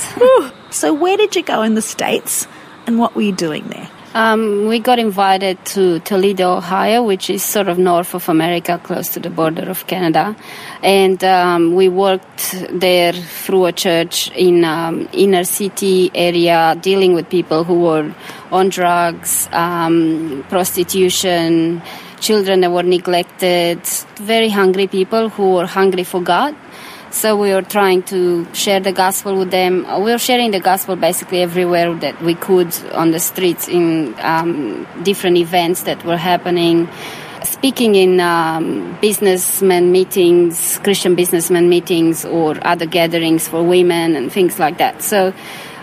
So, 0.71 0.95
where 0.95 1.17
did 1.17 1.35
you 1.35 1.43
go 1.43 1.63
in 1.63 1.75
the 1.75 1.83
States 1.83 2.47
and 2.87 2.99
what 2.99 3.17
were 3.17 3.23
you 3.23 3.33
doing 3.33 3.69
there? 3.69 3.89
Um, 4.13 4.67
we 4.67 4.81
got 4.81 4.99
invited 4.99 5.65
to 5.67 6.01
Toledo, 6.01 6.57
Ohio, 6.57 7.05
which 7.05 7.31
is 7.31 7.45
sort 7.45 7.69
of 7.69 7.79
north 7.79 8.13
of 8.13 8.29
America, 8.29 8.81
close 8.83 9.09
to 9.11 9.21
the 9.21 9.31
border 9.31 9.71
of 9.71 9.87
Canada. 9.87 10.35
And 10.83 11.23
um, 11.23 11.77
we 11.77 11.89
worked 11.89 12.57
there 12.71 13.13
through 13.13 13.67
a 13.67 13.73
church 13.73 14.29
in 14.33 14.65
um, 14.65 15.09
inner 15.13 15.45
city 15.45 16.11
area, 16.13 16.77
dealing 16.83 17.15
with 17.15 17.29
people 17.29 17.63
who 17.63 17.83
were 17.83 18.13
on 18.51 18.71
drugs, 18.71 19.49
um, 19.53 20.45
prostitution, 20.49 21.81
children 22.19 22.63
that 22.63 22.73
were 22.73 22.83
neglected, 22.83 23.81
very 24.17 24.49
hungry 24.49 24.89
people 24.89 25.29
who 25.29 25.53
were 25.53 25.67
hungry 25.67 26.03
for 26.03 26.21
God. 26.21 26.57
So 27.11 27.37
we 27.37 27.53
were 27.53 27.63
trying 27.63 28.05
to 28.05 28.47
share 28.55 28.79
the 28.79 28.93
gospel 28.93 29.37
with 29.37 29.51
them. 29.51 29.83
We 29.83 30.13
were 30.13 30.19
sharing 30.19 30.53
the 30.53 30.61
gospel 30.61 30.95
basically 30.95 31.43
everywhere 31.43 31.93
that 31.97 32.23
we 32.23 32.37
could 32.37 32.73
on 32.93 33.11
the 33.11 33.19
streets 33.19 33.67
in 33.67 34.15
um, 34.21 34.87
different 35.03 35.37
events 35.37 35.83
that 35.83 36.05
were 36.05 36.17
happening. 36.17 36.89
Speaking 37.43 37.97
in 37.97 38.21
um, 38.21 38.97
businessmen 39.01 39.91
meetings, 39.91 40.79
Christian 40.85 41.17
businessmen 41.17 41.69
meetings, 41.69 42.25
or 42.25 42.57
other 42.65 42.87
gatherings 42.87 43.49
for 43.49 43.61
women 43.65 44.15
and 44.15 44.31
things 44.31 44.61
like 44.61 44.79
that. 44.79 45.03
So 45.03 45.35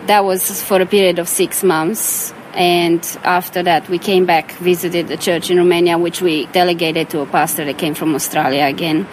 that 0.06 0.24
was 0.24 0.63
for 0.63 0.82
a 0.82 0.86
period 0.86 1.20
of 1.20 1.28
six 1.28 1.62
months. 1.62 2.34
And 2.54 3.02
after 3.24 3.62
that, 3.63 3.90
we 3.90 4.00
came 4.00 4.26
back, 4.26 4.54
visited 4.54 5.10
the 5.10 5.18
church 5.18 5.52
in 5.52 5.58
Romania, 5.58 5.98
which 5.98 6.22
we 6.22 6.46
delegated 6.48 7.10
to 7.10 7.20
a 7.20 7.26
pastor 7.26 7.66
that 7.66 7.78
came 7.78 7.96
from 7.96 8.16
Australia 8.16 8.63
again 8.63 9.06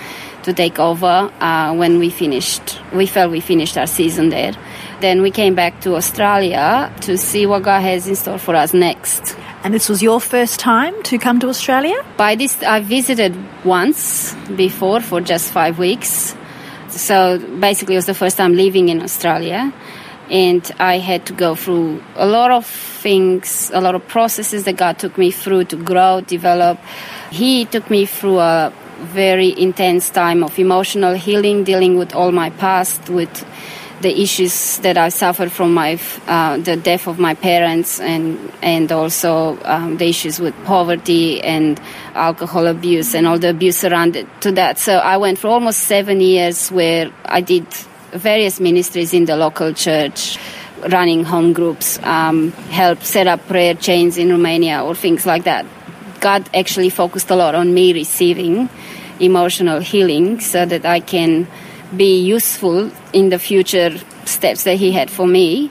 to 0.44 0.52
take 0.52 0.78
over 0.78 1.32
uh, 1.40 1.74
when 1.74 1.98
we 1.98 2.10
finished. 2.10 2.80
We 2.92 3.06
felt 3.06 3.30
we 3.30 3.40
finished 3.40 3.76
our 3.76 3.86
season 3.86 4.28
there. 4.28 4.52
Then 5.00 5.22
we 5.22 5.30
came 5.30 5.54
back 5.54 5.80
to 5.82 5.96
Australia 5.96 6.92
to 7.02 7.18
see 7.18 7.46
what 7.46 7.62
God 7.62 7.80
has 7.80 8.06
in 8.06 8.14
store 8.14 8.38
for 8.38 8.54
us 8.54 8.72
next. 8.72 9.36
And 9.64 9.72
this 9.72 9.88
was 9.88 10.02
your 10.02 10.20
first 10.20 10.60
time 10.60 11.02
to 11.04 11.18
come 11.18 11.40
to 11.40 11.48
Australia? 11.48 11.96
By 12.18 12.34
this, 12.34 12.62
I 12.62 12.80
visited 12.80 13.34
once 13.64 14.34
before 14.56 15.00
for 15.00 15.22
just 15.22 15.50
five 15.52 15.78
weeks. 15.78 16.36
So 16.90 17.38
basically, 17.38 17.94
it 17.94 17.98
was 17.98 18.06
the 18.06 18.14
first 18.14 18.36
time 18.36 18.54
living 18.54 18.90
in 18.90 19.02
Australia. 19.02 19.72
And 20.30 20.70
I 20.78 20.98
had 20.98 21.26
to 21.26 21.32
go 21.32 21.54
through 21.54 22.02
a 22.14 22.26
lot 22.26 22.50
of 22.50 22.66
things, 22.66 23.70
a 23.74 23.80
lot 23.80 23.94
of 23.94 24.06
processes 24.06 24.64
that 24.64 24.76
God 24.76 24.98
took 24.98 25.16
me 25.16 25.30
through 25.30 25.64
to 25.64 25.76
grow, 25.76 26.20
develop. 26.20 26.78
He 27.30 27.64
took 27.64 27.88
me 27.90 28.06
through 28.06 28.38
a 28.38 28.72
very 29.04 29.58
intense 29.58 30.10
time 30.10 30.42
of 30.42 30.58
emotional 30.58 31.14
healing, 31.14 31.64
dealing 31.64 31.98
with 31.98 32.14
all 32.14 32.32
my 32.32 32.50
past, 32.50 33.08
with 33.08 33.44
the 34.00 34.20
issues 34.20 34.78
that 34.78 34.98
I 34.98 35.08
suffered 35.08 35.52
from 35.52 35.72
my 35.72 35.98
uh, 36.26 36.58
the 36.58 36.76
death 36.76 37.06
of 37.06 37.18
my 37.18 37.34
parents, 37.34 38.00
and 38.00 38.52
and 38.62 38.90
also 38.92 39.58
um, 39.64 39.96
the 39.96 40.06
issues 40.06 40.40
with 40.40 40.54
poverty 40.64 41.40
and 41.42 41.80
alcohol 42.14 42.66
abuse 42.66 43.14
and 43.14 43.26
all 43.26 43.38
the 43.38 43.50
abuse 43.50 43.84
around 43.84 44.16
it, 44.16 44.26
to 44.40 44.52
that. 44.52 44.78
So 44.78 44.94
I 44.96 45.16
went 45.16 45.38
for 45.38 45.48
almost 45.48 45.80
seven 45.80 46.20
years 46.20 46.70
where 46.70 47.10
I 47.24 47.40
did 47.40 47.66
various 48.12 48.60
ministries 48.60 49.14
in 49.14 49.24
the 49.24 49.36
local 49.36 49.72
church 49.72 50.38
running 50.90 51.24
home 51.24 51.52
groups, 51.52 51.98
um, 52.02 52.52
help 52.70 53.02
set 53.02 53.26
up 53.26 53.46
prayer 53.46 53.74
chains 53.74 54.18
in 54.18 54.30
Romania 54.30 54.84
or 54.84 54.94
things 54.94 55.24
like 55.26 55.44
that. 55.44 55.64
God 56.24 56.48
actually 56.54 56.88
focused 56.88 57.30
a 57.30 57.36
lot 57.36 57.54
on 57.54 57.74
me 57.74 57.92
receiving 57.92 58.70
emotional 59.20 59.80
healing 59.80 60.40
so 60.40 60.64
that 60.64 60.86
I 60.86 61.00
can 61.00 61.46
be 61.94 62.18
useful 62.18 62.90
in 63.12 63.28
the 63.28 63.38
future 63.38 63.98
steps 64.24 64.64
that 64.64 64.76
He 64.76 64.90
had 64.90 65.10
for 65.10 65.26
me. 65.26 65.70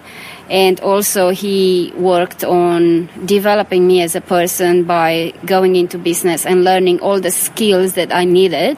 And 0.51 0.79
also, 0.81 1.31
He 1.31 1.91
worked 1.97 2.43
on 2.43 3.09
developing 3.25 3.87
me 3.87 4.03
as 4.03 4.15
a 4.15 4.21
person 4.21 4.83
by 4.83 5.33
going 5.43 5.75
into 5.75 5.97
business 5.97 6.45
and 6.45 6.63
learning 6.63 6.99
all 6.99 7.19
the 7.19 7.31
skills 7.31 7.93
that 7.93 8.13
I 8.13 8.23
needed. 8.25 8.77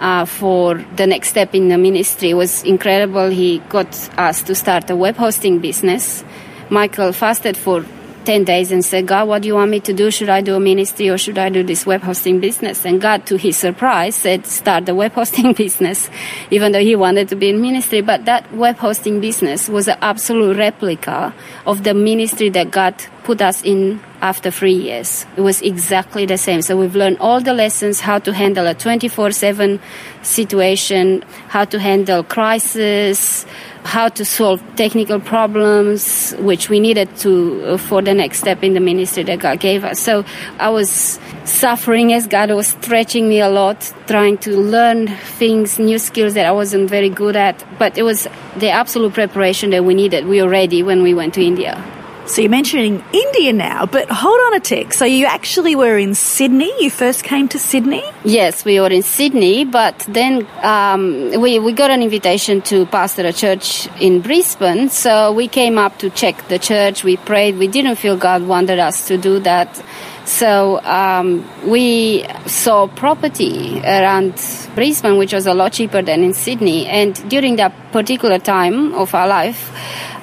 Uh, 0.00 0.24
for 0.26 0.74
the 0.96 1.06
next 1.06 1.28
step 1.28 1.54
in 1.54 1.68
the 1.68 1.78
ministry 1.78 2.34
was 2.34 2.64
incredible. 2.64 3.30
He 3.30 3.60
got 3.68 3.88
us 4.18 4.42
to 4.42 4.56
start 4.56 4.90
a 4.90 4.96
web 4.96 5.16
hosting 5.16 5.60
business. 5.60 6.24
Michael 6.68 7.12
fasted 7.12 7.56
for 7.56 7.86
10 8.26 8.44
days 8.44 8.72
and 8.72 8.84
said, 8.84 9.06
God, 9.06 9.28
what 9.28 9.42
do 9.42 9.48
you 9.48 9.54
want 9.54 9.70
me 9.70 9.80
to 9.80 9.92
do? 9.92 10.10
Should 10.10 10.28
I 10.28 10.40
do 10.40 10.56
a 10.56 10.60
ministry 10.60 11.08
or 11.08 11.16
should 11.16 11.38
I 11.38 11.48
do 11.48 11.62
this 11.62 11.86
web 11.86 12.02
hosting 12.02 12.40
business? 12.40 12.84
And 12.84 13.00
God, 13.00 13.24
to 13.26 13.36
his 13.36 13.56
surprise, 13.56 14.16
said, 14.16 14.46
start 14.46 14.86
the 14.86 14.94
web 14.94 15.12
hosting 15.12 15.52
business, 15.64 16.10
even 16.50 16.72
though 16.72 16.80
he 16.80 16.96
wanted 16.96 17.28
to 17.30 17.36
be 17.36 17.48
in 17.50 17.60
ministry. 17.62 18.00
But 18.00 18.24
that 18.26 18.52
web 18.52 18.76
hosting 18.76 19.20
business 19.20 19.68
was 19.68 19.88
an 19.88 19.98
absolute 20.02 20.56
replica 20.56 21.32
of 21.64 21.84
the 21.84 21.94
ministry 21.94 22.48
that 22.50 22.70
God 22.70 22.94
put 23.26 23.42
us 23.42 23.60
in 23.64 23.98
after 24.22 24.52
three 24.52 24.78
years. 24.88 25.26
It 25.36 25.40
was 25.40 25.60
exactly 25.60 26.26
the 26.26 26.38
same. 26.38 26.62
So 26.62 26.76
we've 26.76 26.94
learned 26.94 27.18
all 27.18 27.40
the 27.40 27.52
lessons 27.52 27.98
how 27.98 28.20
to 28.20 28.32
handle 28.32 28.68
a 28.68 28.74
24 28.74 29.32
7 29.32 29.80
situation, 30.22 31.22
how 31.48 31.64
to 31.64 31.80
handle 31.80 32.22
crisis, 32.22 33.44
how 33.82 34.08
to 34.10 34.24
solve 34.24 34.62
technical 34.76 35.18
problems, 35.18 36.34
which 36.38 36.70
we 36.70 36.78
needed 36.78 37.16
to 37.16 37.64
uh, 37.64 37.76
for 37.76 38.00
the 38.00 38.14
next 38.14 38.38
step 38.38 38.62
in 38.62 38.74
the 38.74 38.80
ministry 38.80 39.24
that 39.24 39.40
God 39.40 39.58
gave 39.58 39.82
us. 39.82 39.98
So 39.98 40.24
I 40.60 40.68
was 40.68 41.18
suffering 41.44 42.12
as 42.12 42.28
God 42.28 42.50
was 42.52 42.68
stretching 42.68 43.28
me 43.28 43.40
a 43.40 43.48
lot, 43.48 43.92
trying 44.06 44.38
to 44.38 44.56
learn 44.56 45.08
things, 45.38 45.80
new 45.80 45.98
skills 45.98 46.34
that 46.34 46.46
I 46.46 46.52
wasn't 46.52 46.88
very 46.88 47.10
good 47.10 47.34
at. 47.34 47.64
But 47.76 47.98
it 47.98 48.04
was 48.04 48.28
the 48.56 48.70
absolute 48.70 49.14
preparation 49.14 49.70
that 49.70 49.84
we 49.84 49.94
needed. 49.94 50.26
We 50.26 50.40
were 50.40 50.48
ready 50.48 50.84
when 50.84 51.02
we 51.02 51.12
went 51.12 51.34
to 51.34 51.42
India. 51.42 51.82
So 52.26 52.42
you're 52.42 52.50
mentioning 52.50 53.04
India 53.12 53.52
now, 53.52 53.86
but 53.86 54.10
hold 54.10 54.40
on 54.46 54.54
a 54.54 54.60
tick. 54.60 54.92
So 54.92 55.04
you 55.04 55.26
actually 55.26 55.76
were 55.76 55.96
in 55.96 56.14
Sydney. 56.14 56.72
You 56.82 56.90
first 56.90 57.22
came 57.22 57.48
to 57.48 57.58
Sydney. 57.58 58.02
Yes, 58.24 58.64
we 58.64 58.80
were 58.80 58.88
in 58.88 59.02
Sydney, 59.02 59.64
but 59.64 59.98
then 60.08 60.46
um, 60.62 61.40
we 61.40 61.60
we 61.60 61.72
got 61.72 61.90
an 61.90 62.02
invitation 62.02 62.62
to 62.62 62.84
pastor 62.86 63.24
a 63.26 63.32
church 63.32 63.88
in 64.00 64.20
Brisbane. 64.22 64.90
So 64.90 65.32
we 65.32 65.46
came 65.46 65.78
up 65.78 65.98
to 65.98 66.10
check 66.10 66.48
the 66.48 66.58
church. 66.58 67.04
We 67.04 67.16
prayed. 67.16 67.58
We 67.58 67.68
didn't 67.68 67.96
feel 67.96 68.16
God 68.16 68.42
wanted 68.42 68.80
us 68.80 69.06
to 69.06 69.16
do 69.16 69.38
that. 69.40 69.80
So 70.26 70.82
um, 70.82 71.48
we 71.64 72.26
saw 72.46 72.88
property 72.88 73.80
around 73.84 74.34
Brisbane, 74.74 75.18
which 75.18 75.32
was 75.32 75.46
a 75.46 75.54
lot 75.54 75.72
cheaper 75.72 76.02
than 76.02 76.24
in 76.24 76.34
Sydney. 76.34 76.86
And 76.86 77.14
during 77.30 77.56
that 77.56 77.72
particular 77.92 78.40
time 78.40 78.92
of 78.94 79.14
our 79.14 79.28
life, 79.28 79.70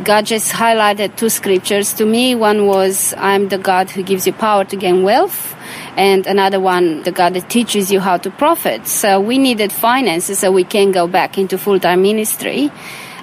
God 0.04 0.26
just 0.26 0.52
highlighted 0.52 1.16
two 1.16 1.30
scriptures 1.30 1.94
to 1.94 2.06
me. 2.06 2.36
One 2.36 2.68
was, 2.68 3.14
I'm 3.18 3.48
the 3.48 3.58
God 3.58 3.90
who 3.92 4.04
gives 4.04 4.28
you 4.28 4.34
power 4.34 4.66
to 4.66 4.76
gain 4.76 5.04
wealth. 5.04 5.56
And 5.96 6.28
another 6.28 6.60
one, 6.60 7.04
the 7.04 7.12
God 7.14 7.34
that 7.36 7.50
teaches 7.50 7.90
you 7.90 8.02
how 8.02 8.18
to 8.18 8.30
profit. 8.30 8.88
So 8.88 9.22
we 9.22 9.38
needed 9.38 9.72
finances 9.72 10.40
so 10.40 10.52
we 10.52 10.66
can 10.66 10.92
go 10.92 11.08
back 11.08 11.38
into 11.38 11.58
full-time 11.58 12.02
ministry. 12.02 12.72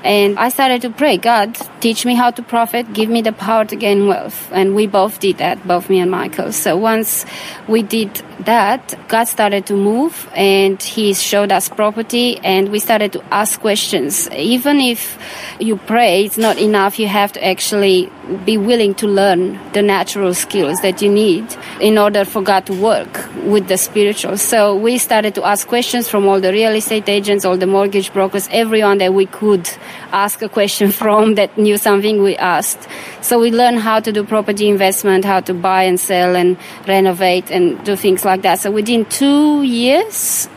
And 0.02 0.38
I 0.38 0.48
started 0.48 0.82
to 0.82 0.90
pray, 0.90 1.18
God, 1.18 1.56
teach 1.80 2.06
me 2.06 2.14
how 2.14 2.30
to 2.30 2.42
profit, 2.42 2.92
give 2.92 3.10
me 3.10 3.20
the 3.20 3.32
power 3.32 3.64
to 3.66 3.76
gain 3.76 4.06
wealth. 4.06 4.50
And 4.52 4.74
we 4.74 4.86
both 4.86 5.20
did 5.20 5.38
that, 5.38 5.66
both 5.66 5.90
me 5.90 6.00
and 6.00 6.10
Michael. 6.10 6.52
So 6.52 6.76
once 6.76 7.26
we 7.68 7.82
did 7.82 8.22
that, 8.40 8.94
God 9.08 9.24
started 9.24 9.66
to 9.66 9.74
move 9.74 10.28
and 10.34 10.82
He 10.82 11.12
showed 11.12 11.52
us 11.52 11.68
property 11.68 12.38
and 12.38 12.70
we 12.70 12.78
started 12.78 13.12
to 13.12 13.24
ask 13.32 13.60
questions. 13.60 14.30
Even 14.30 14.80
if 14.80 15.18
you 15.58 15.76
pray, 15.76 16.24
it's 16.24 16.38
not 16.38 16.58
enough. 16.58 16.98
You 16.98 17.08
have 17.08 17.32
to 17.32 17.44
actually 17.44 18.10
be 18.46 18.56
willing 18.56 18.94
to 18.94 19.06
learn 19.06 19.60
the 19.72 19.82
natural 19.82 20.32
skills 20.34 20.80
that 20.80 21.02
you 21.02 21.10
need 21.10 21.44
in 21.80 21.98
order 21.98 22.24
for 22.24 22.42
God 22.42 22.66
to 22.66 22.72
work 22.72 23.28
with 23.44 23.68
the 23.68 23.76
spiritual. 23.76 24.38
So 24.38 24.74
we 24.76 24.98
started 24.98 25.34
to 25.34 25.44
ask 25.44 25.66
questions 25.66 26.08
from 26.08 26.26
all 26.26 26.40
the 26.40 26.52
real 26.52 26.74
estate 26.74 27.08
agents, 27.08 27.44
all 27.44 27.56
the 27.56 27.66
mortgage 27.66 28.12
brokers, 28.12 28.48
everyone 28.50 28.98
that 28.98 29.12
we 29.12 29.26
could 29.26 29.68
ask 30.12 30.42
a 30.42 30.48
question 30.48 30.90
from 30.92 31.34
that 31.34 31.56
knew 31.56 31.76
something 31.76 32.22
we 32.22 32.36
asked. 32.36 32.88
So 33.22 33.38
we 33.38 33.50
learned 33.50 33.80
how 33.80 34.00
to 34.00 34.12
do 34.12 34.24
property 34.24 34.68
investment, 34.68 35.24
how 35.24 35.40
to 35.40 35.54
buy 35.54 35.84
and 35.84 35.98
sell 35.98 36.36
and 36.36 36.56
renovate 36.86 37.50
and 37.50 37.82
do 37.84 37.96
things 37.96 38.24
like 38.24 38.42
that. 38.42 38.60
So 38.60 38.70
within 38.70 39.04
two 39.06 39.62
years, 39.62 40.48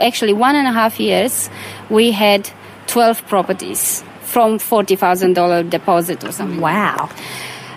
actually 0.00 0.32
one 0.32 0.56
and 0.56 0.66
a 0.66 0.72
half 0.72 1.00
years, 1.00 1.50
we 1.90 2.12
had 2.12 2.48
12 2.86 3.26
properties 3.26 4.04
from 4.22 4.58
$40,000 4.58 5.68
deposit 5.68 6.24
or 6.24 6.32
something. 6.32 6.60
Wow. 6.60 7.10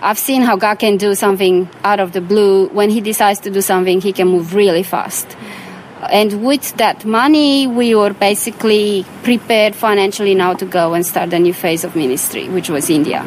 I've 0.02 0.18
seen 0.18 0.42
how 0.42 0.56
God 0.56 0.78
can 0.78 0.98
do 0.98 1.14
something 1.14 1.68
out 1.82 2.00
of 2.00 2.12
the 2.12 2.20
blue. 2.20 2.68
When 2.68 2.90
He 2.90 3.00
decides 3.00 3.40
to 3.40 3.50
do 3.50 3.60
something, 3.60 4.00
He 4.00 4.12
can 4.12 4.28
move 4.28 4.54
really 4.54 4.82
fast. 4.82 5.36
And 6.02 6.44
with 6.44 6.76
that 6.76 7.04
money, 7.04 7.66
we 7.66 7.94
were 7.94 8.12
basically 8.12 9.04
prepared 9.22 9.74
financially 9.74 10.34
now 10.34 10.54
to 10.54 10.66
go 10.66 10.94
and 10.94 11.04
start 11.04 11.32
a 11.32 11.38
new 11.38 11.54
phase 11.54 11.84
of 11.84 11.96
ministry, 11.96 12.48
which 12.48 12.68
was 12.68 12.90
India. 12.90 13.24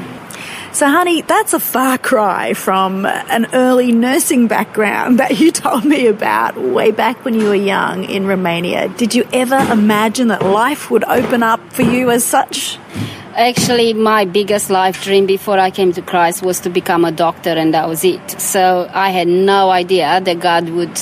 So, 0.71 0.85
honey, 0.87 1.23
that's 1.23 1.53
a 1.53 1.59
far 1.59 1.97
cry 1.97 2.53
from 2.53 3.05
an 3.05 3.47
early 3.53 3.91
nursing 3.91 4.47
background 4.47 5.19
that 5.19 5.39
you 5.39 5.51
told 5.51 5.83
me 5.83 6.05
about 6.05 6.57
way 6.57 6.91
back 6.91 7.25
when 7.25 7.33
you 7.33 7.47
were 7.47 7.55
young 7.55 8.03
in 8.03 8.27
Romania. 8.27 8.87
Did 8.87 9.15
you 9.15 9.27
ever 9.33 9.57
imagine 9.57 10.27
that 10.27 10.45
life 10.45 10.91
would 10.91 11.03
open 11.03 11.41
up 11.41 11.59
for 11.73 11.81
you 11.81 12.11
as 12.11 12.23
such? 12.23 12.77
Actually, 13.35 13.93
my 13.93 14.25
biggest 14.25 14.69
life 14.69 15.03
dream 15.03 15.25
before 15.25 15.57
I 15.57 15.71
came 15.71 15.93
to 15.93 16.01
Christ 16.01 16.43
was 16.43 16.59
to 16.61 16.69
become 16.69 17.03
a 17.03 17.11
doctor, 17.11 17.51
and 17.51 17.73
that 17.73 17.87
was 17.87 18.03
it. 18.03 18.39
So 18.39 18.89
I 18.93 19.09
had 19.09 19.27
no 19.27 19.71
idea 19.71 20.21
that 20.21 20.39
God 20.39 20.69
would 20.69 20.99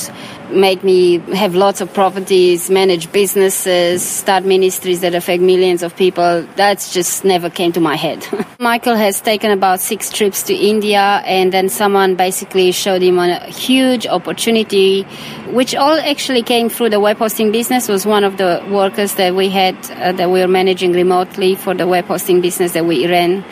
make 0.52 0.84
me 0.84 1.18
have 1.36 1.56
lots 1.56 1.82
of 1.82 1.94
properties, 1.94 2.70
manage 2.70 3.12
businesses, 3.12 4.02
start 4.02 4.44
ministries 4.44 5.02
that 5.02 5.14
affect 5.16 5.42
millions 5.42 5.84
of 5.84 5.96
people. 5.96 6.46
That's 6.56 6.94
just 6.94 7.24
never 7.24 7.50
came 7.50 7.72
to 7.74 7.80
my 7.80 7.96
head. 7.96 8.26
Michael 8.60 8.96
has 8.96 9.22
taken 9.22 9.52
about 9.52 9.80
six 9.80 10.10
trips 10.10 10.44
to 10.44 10.54
India, 10.54 11.22
and 11.26 11.52
then 11.52 11.70
someone 11.70 12.16
basically 12.16 12.72
showed 12.72 13.02
him 13.02 13.20
a 13.20 13.40
huge 13.48 14.08
opportunity, 14.08 15.04
which 15.52 15.76
all 15.76 16.00
actually 16.00 16.44
came 16.44 16.70
through 16.70 16.90
the 16.90 17.00
web 17.00 17.18
hosting 17.18 17.52
business. 17.52 17.88
Was 17.88 18.06
one 18.06 18.24
of 18.24 18.38
the 18.38 18.66
workers 18.72 19.16
that 19.16 19.36
we 19.36 19.50
had 19.50 19.76
uh, 19.92 20.12
that 20.14 20.30
we 20.30 20.42
were 20.42 20.48
managing 20.48 20.94
remotely 20.94 21.56
for 21.56 21.74
the 21.74 21.88
web 21.88 22.06
hosting 22.06 22.42
business 22.42 22.74
that 22.74 22.86
we 22.86 23.08
ran. 23.08 23.44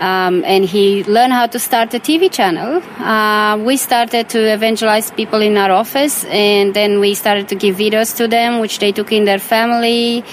Um, 0.00 0.44
and 0.46 0.64
he 0.64 1.04
learned 1.04 1.34
how 1.34 1.46
to 1.46 1.58
start 1.58 1.92
a 1.92 2.00
TV 2.00 2.32
channel. 2.32 2.82
Uh, 2.98 3.58
we 3.58 3.76
started 3.76 4.30
to 4.30 4.38
evangelize 4.38 5.10
people 5.10 5.42
in 5.42 5.58
our 5.58 5.70
office, 5.70 6.24
and 6.24 6.72
then 6.72 7.00
we 7.00 7.14
started 7.14 7.48
to 7.48 7.54
give 7.54 7.76
videos 7.76 8.16
to 8.16 8.26
them, 8.26 8.60
which 8.60 8.78
they 8.78 8.92
took 8.92 9.12
in 9.12 9.26
their 9.26 9.38
family, 9.38 10.24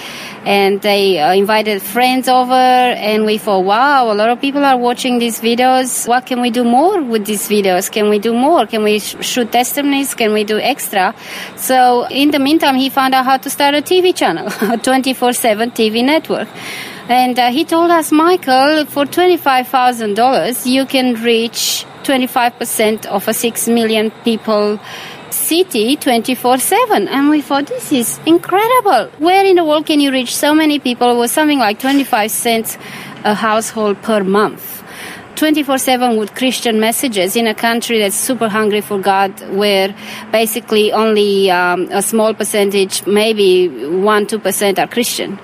and 0.46 0.80
they 0.80 1.18
uh, 1.18 1.34
invited 1.34 1.82
friends 1.82 2.28
over. 2.28 2.54
And 2.54 3.26
we 3.26 3.36
thought, 3.36 3.60
wow, 3.60 4.10
a 4.10 4.14
lot 4.14 4.30
of 4.30 4.40
people 4.40 4.64
are 4.64 4.78
watching 4.78 5.18
these 5.18 5.38
videos. 5.38 6.08
What 6.08 6.24
can 6.24 6.40
we 6.40 6.50
do 6.50 6.64
more 6.64 7.02
with 7.02 7.26
these 7.26 7.46
videos? 7.46 7.92
Can 7.92 8.08
we 8.08 8.18
do 8.18 8.32
more? 8.32 8.66
Can 8.66 8.82
we 8.82 9.00
sh- 9.00 9.16
shoot 9.20 9.52
testimonies? 9.52 10.14
Can 10.14 10.32
we 10.32 10.44
do 10.44 10.58
extra? 10.58 11.14
So 11.56 12.06
in 12.08 12.30
the 12.30 12.38
meantime, 12.38 12.76
he 12.76 12.88
found 12.88 13.14
out 13.14 13.26
how 13.26 13.36
to 13.36 13.50
start 13.50 13.74
a 13.74 13.82
TV 13.82 14.16
channel, 14.16 14.46
a 14.72 14.78
24/7 14.78 15.72
TV 15.74 16.02
network. 16.02 16.48
And 17.08 17.38
uh, 17.38 17.50
he 17.50 17.64
told 17.64 17.90
us, 17.90 18.12
Michael, 18.12 18.84
for 18.84 19.06
$25,000, 19.06 20.66
you 20.66 20.84
can 20.84 21.14
reach 21.22 21.86
25% 22.02 23.06
of 23.06 23.26
a 23.26 23.32
6 23.32 23.68
million 23.68 24.10
people 24.24 24.78
city 25.30 25.96
24 25.96 26.58
7. 26.58 27.08
And 27.08 27.30
we 27.30 27.40
thought, 27.40 27.66
this 27.66 27.92
is 27.92 28.20
incredible. 28.26 29.10
Where 29.18 29.44
in 29.46 29.56
the 29.56 29.64
world 29.64 29.86
can 29.86 30.00
you 30.00 30.12
reach 30.12 30.36
so 30.36 30.54
many 30.54 30.78
people 30.78 31.18
with 31.18 31.30
something 31.30 31.58
like 31.58 31.80
25 31.80 32.30
cents 32.30 32.76
a 33.24 33.34
household 33.34 34.02
per 34.02 34.22
month? 34.22 34.84
24 35.36 35.78
7 35.78 36.16
with 36.18 36.34
Christian 36.34 36.78
messages 36.78 37.36
in 37.36 37.46
a 37.46 37.54
country 37.54 38.00
that's 38.00 38.16
super 38.16 38.50
hungry 38.50 38.82
for 38.82 38.98
God, 38.98 39.32
where 39.54 39.94
basically 40.30 40.92
only 40.92 41.50
um, 41.50 41.88
a 41.90 42.02
small 42.02 42.34
percentage, 42.34 43.06
maybe 43.06 43.68
1 43.68 44.26
2% 44.26 44.78
are 44.78 44.88
Christian. 44.88 45.38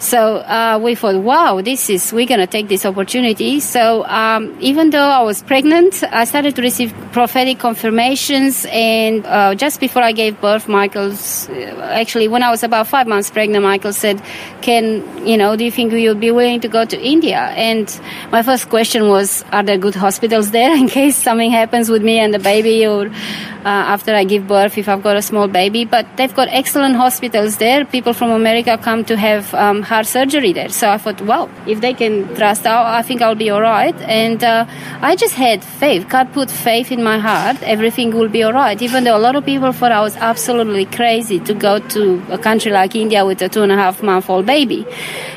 So 0.00 0.36
uh, 0.36 0.78
we 0.80 0.94
thought, 0.94 1.16
wow, 1.16 1.60
this 1.60 1.90
is 1.90 2.12
we're 2.12 2.26
gonna 2.26 2.46
take 2.46 2.68
this 2.68 2.86
opportunity. 2.86 3.58
So 3.58 4.04
um, 4.06 4.56
even 4.60 4.90
though 4.90 5.08
I 5.08 5.22
was 5.22 5.42
pregnant, 5.42 6.04
I 6.04 6.24
started 6.24 6.54
to 6.56 6.62
receive 6.62 6.94
prophetic 7.10 7.58
confirmations, 7.58 8.64
and 8.70 9.26
uh, 9.26 9.56
just 9.56 9.80
before 9.80 10.02
I 10.02 10.12
gave 10.12 10.40
birth, 10.40 10.68
Michael's 10.68 11.48
actually 11.48 12.28
when 12.28 12.44
I 12.44 12.50
was 12.50 12.62
about 12.62 12.86
five 12.86 13.08
months 13.08 13.30
pregnant, 13.30 13.64
Michael 13.64 13.92
said, 13.92 14.22
"Can 14.62 15.02
you 15.26 15.36
know? 15.36 15.56
Do 15.56 15.64
you 15.64 15.72
think 15.72 15.92
you'll 15.92 16.14
be 16.14 16.30
willing 16.30 16.60
to 16.60 16.68
go 16.68 16.84
to 16.84 17.00
India?" 17.00 17.38
And 17.56 17.88
my 18.30 18.42
first 18.42 18.68
question 18.68 19.08
was, 19.08 19.44
"Are 19.50 19.64
there 19.64 19.78
good 19.78 19.96
hospitals 19.96 20.52
there 20.52 20.74
in 20.82 20.88
case 20.88 21.16
something 21.16 21.50
happens 21.50 21.90
with 21.90 22.04
me 22.04 22.18
and 22.20 22.32
the 22.32 22.38
baby, 22.38 22.86
or 22.86 23.08
uh, 23.08 23.94
after 23.94 24.14
I 24.14 24.22
give 24.22 24.46
birth 24.46 24.78
if 24.78 24.88
I've 24.88 25.02
got 25.02 25.16
a 25.16 25.22
small 25.22 25.48
baby?" 25.48 25.84
But 25.84 26.06
they've 26.16 26.34
got 26.34 26.46
excellent 26.52 26.94
hospitals 26.94 27.56
there. 27.56 27.84
People 27.84 28.12
from 28.12 28.30
America 28.30 28.78
come 28.78 29.04
to 29.06 29.16
have 29.16 29.52
um, 29.54 29.82
heart 29.88 30.06
surgery 30.06 30.52
there. 30.52 30.68
So 30.68 30.90
I 30.90 30.98
thought, 30.98 31.20
well, 31.22 31.50
if 31.66 31.80
they 31.80 31.94
can 31.94 32.34
trust 32.34 32.66
out, 32.66 32.84
I 32.86 33.02
think 33.02 33.22
I'll 33.22 33.34
be 33.46 33.50
all 33.50 33.62
right. 33.62 33.96
And 34.02 34.44
uh, 34.44 34.66
I 35.00 35.16
just 35.16 35.34
had 35.34 35.64
faith. 35.64 36.08
God 36.08 36.32
put 36.32 36.50
faith 36.50 36.92
in 36.92 37.02
my 37.02 37.18
heart. 37.18 37.56
Everything 37.62 38.14
will 38.14 38.28
be 38.28 38.42
all 38.42 38.52
right. 38.52 38.80
Even 38.80 39.04
though 39.04 39.16
a 39.16 39.24
lot 39.28 39.34
of 39.34 39.44
people 39.44 39.72
thought 39.72 39.92
I 39.92 40.02
was 40.02 40.16
absolutely 40.16 40.84
crazy 40.84 41.40
to 41.40 41.54
go 41.54 41.78
to 41.78 42.22
a 42.30 42.38
country 42.38 42.70
like 42.70 42.94
India 42.94 43.24
with 43.24 43.40
a 43.42 43.48
two 43.48 43.62
and 43.62 43.72
a 43.72 43.76
half 43.76 44.02
month 44.02 44.28
old 44.28 44.46
baby. 44.46 44.86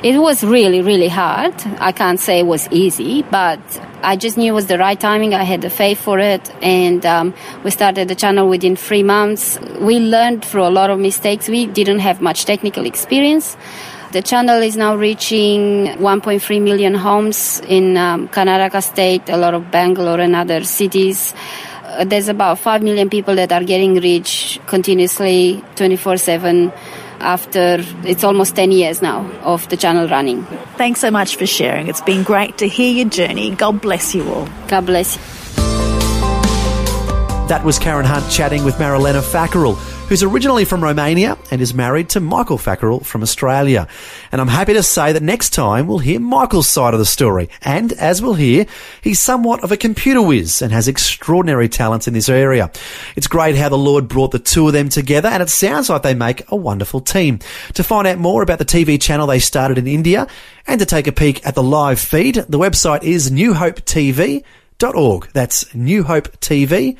It 0.03 0.17
was 0.17 0.43
really, 0.43 0.81
really 0.81 1.07
hard. 1.07 1.53
I 1.79 1.91
can't 1.91 2.19
say 2.19 2.39
it 2.39 2.47
was 2.47 2.67
easy, 2.71 3.23
but 3.23 3.59
I 4.03 4.15
just 4.15 4.37
knew 4.37 4.51
it 4.51 4.55
was 4.55 4.67
the 4.67 4.77
right 4.77 4.99
timing. 4.99 5.33
I 5.33 5.43
had 5.43 5.61
the 5.61 5.69
faith 5.69 5.99
for 5.99 6.19
it, 6.19 6.43
and 6.61 7.05
um, 7.05 7.33
we 7.63 7.71
started 7.71 8.07
the 8.07 8.15
channel 8.15 8.49
within 8.49 8.75
three 8.75 9.03
months. 9.03 9.59
We 9.79 9.99
learned 9.99 10.43
through 10.43 10.65
a 10.65 10.73
lot 10.79 10.89
of 10.89 10.99
mistakes. 10.99 11.47
We 11.47 11.67
didn't 11.67 11.99
have 11.99 12.19
much 12.21 12.45
technical 12.45 12.85
experience. 12.85 13.55
The 14.11 14.21
channel 14.21 14.61
is 14.61 14.75
now 14.75 14.97
reaching 14.97 15.87
1.3 15.87 16.61
million 16.61 16.93
homes 16.95 17.61
in 17.61 17.95
um, 17.95 18.27
Karnataka 18.27 18.83
state, 18.83 19.29
a 19.29 19.37
lot 19.37 19.53
of 19.53 19.71
Bangalore 19.71 20.19
and 20.19 20.35
other 20.35 20.65
cities. 20.65 21.33
Uh, 21.85 22.03
there's 22.03 22.27
about 22.27 22.59
5 22.59 22.83
million 22.83 23.09
people 23.09 23.35
that 23.35 23.53
are 23.53 23.63
getting 23.63 23.95
reached 23.95 24.67
continuously 24.67 25.63
24 25.77 26.17
7 26.17 26.73
after 27.21 27.77
it's 28.03 28.25
almost 28.25 28.53
10 28.57 28.73
years 28.73 29.01
now 29.01 29.31
of 29.43 29.69
the 29.69 29.77
channel 29.77 30.09
running. 30.09 30.43
Thanks 30.75 30.99
so 30.99 31.09
much 31.09 31.37
for 31.37 31.45
sharing. 31.45 31.87
It's 31.87 32.01
been 32.01 32.23
great 32.23 32.57
to 32.57 32.67
hear 32.67 32.93
your 32.93 33.09
journey. 33.09 33.51
God 33.51 33.79
bless 33.79 34.13
you 34.13 34.29
all. 34.29 34.49
God 34.67 34.87
bless 34.87 35.15
you. 35.15 35.40
That 37.51 37.65
was 37.65 37.79
Karen 37.79 38.05
Hunt 38.05 38.31
chatting 38.31 38.63
with 38.63 38.75
Marilena 38.75 39.21
Fackerell, 39.21 39.75
who's 40.07 40.23
originally 40.23 40.63
from 40.63 40.81
Romania 40.81 41.37
and 41.51 41.59
is 41.59 41.73
married 41.73 42.07
to 42.11 42.21
Michael 42.21 42.57
Fackerell 42.57 43.05
from 43.05 43.23
Australia. 43.23 43.89
And 44.31 44.39
I'm 44.39 44.47
happy 44.47 44.71
to 44.71 44.81
say 44.81 45.11
that 45.11 45.21
next 45.21 45.49
time 45.49 45.85
we'll 45.85 45.99
hear 45.99 46.21
Michael's 46.21 46.69
side 46.69 46.93
of 46.93 47.01
the 47.01 47.05
story. 47.05 47.49
And 47.61 47.91
as 47.91 48.21
we'll 48.21 48.35
hear, 48.35 48.67
he's 49.01 49.19
somewhat 49.19 49.65
of 49.65 49.71
a 49.73 49.75
computer 49.75 50.21
whiz 50.21 50.61
and 50.61 50.71
has 50.71 50.87
extraordinary 50.87 51.67
talents 51.67 52.07
in 52.07 52.13
this 52.13 52.29
area. 52.29 52.71
It's 53.17 53.27
great 53.27 53.57
how 53.57 53.67
the 53.67 53.77
Lord 53.77 54.07
brought 54.07 54.31
the 54.31 54.39
two 54.39 54.67
of 54.67 54.71
them 54.71 54.87
together 54.87 55.27
and 55.27 55.43
it 55.43 55.49
sounds 55.49 55.89
like 55.89 56.03
they 56.03 56.15
make 56.15 56.49
a 56.53 56.55
wonderful 56.55 57.01
team. 57.01 57.39
To 57.73 57.83
find 57.83 58.07
out 58.07 58.17
more 58.17 58.43
about 58.43 58.59
the 58.59 58.65
TV 58.65 58.97
channel 58.97 59.27
they 59.27 59.39
started 59.39 59.77
in 59.77 59.87
India 59.87 60.25
and 60.67 60.79
to 60.79 60.85
take 60.85 61.07
a 61.07 61.11
peek 61.11 61.45
at 61.45 61.55
the 61.55 61.63
live 61.63 61.99
feed, 61.99 62.35
the 62.35 62.59
website 62.59 63.03
is 63.03 63.29
newhopetv.org. 63.29 65.27
That's 65.33 65.65
newhopetv.org 65.65 66.97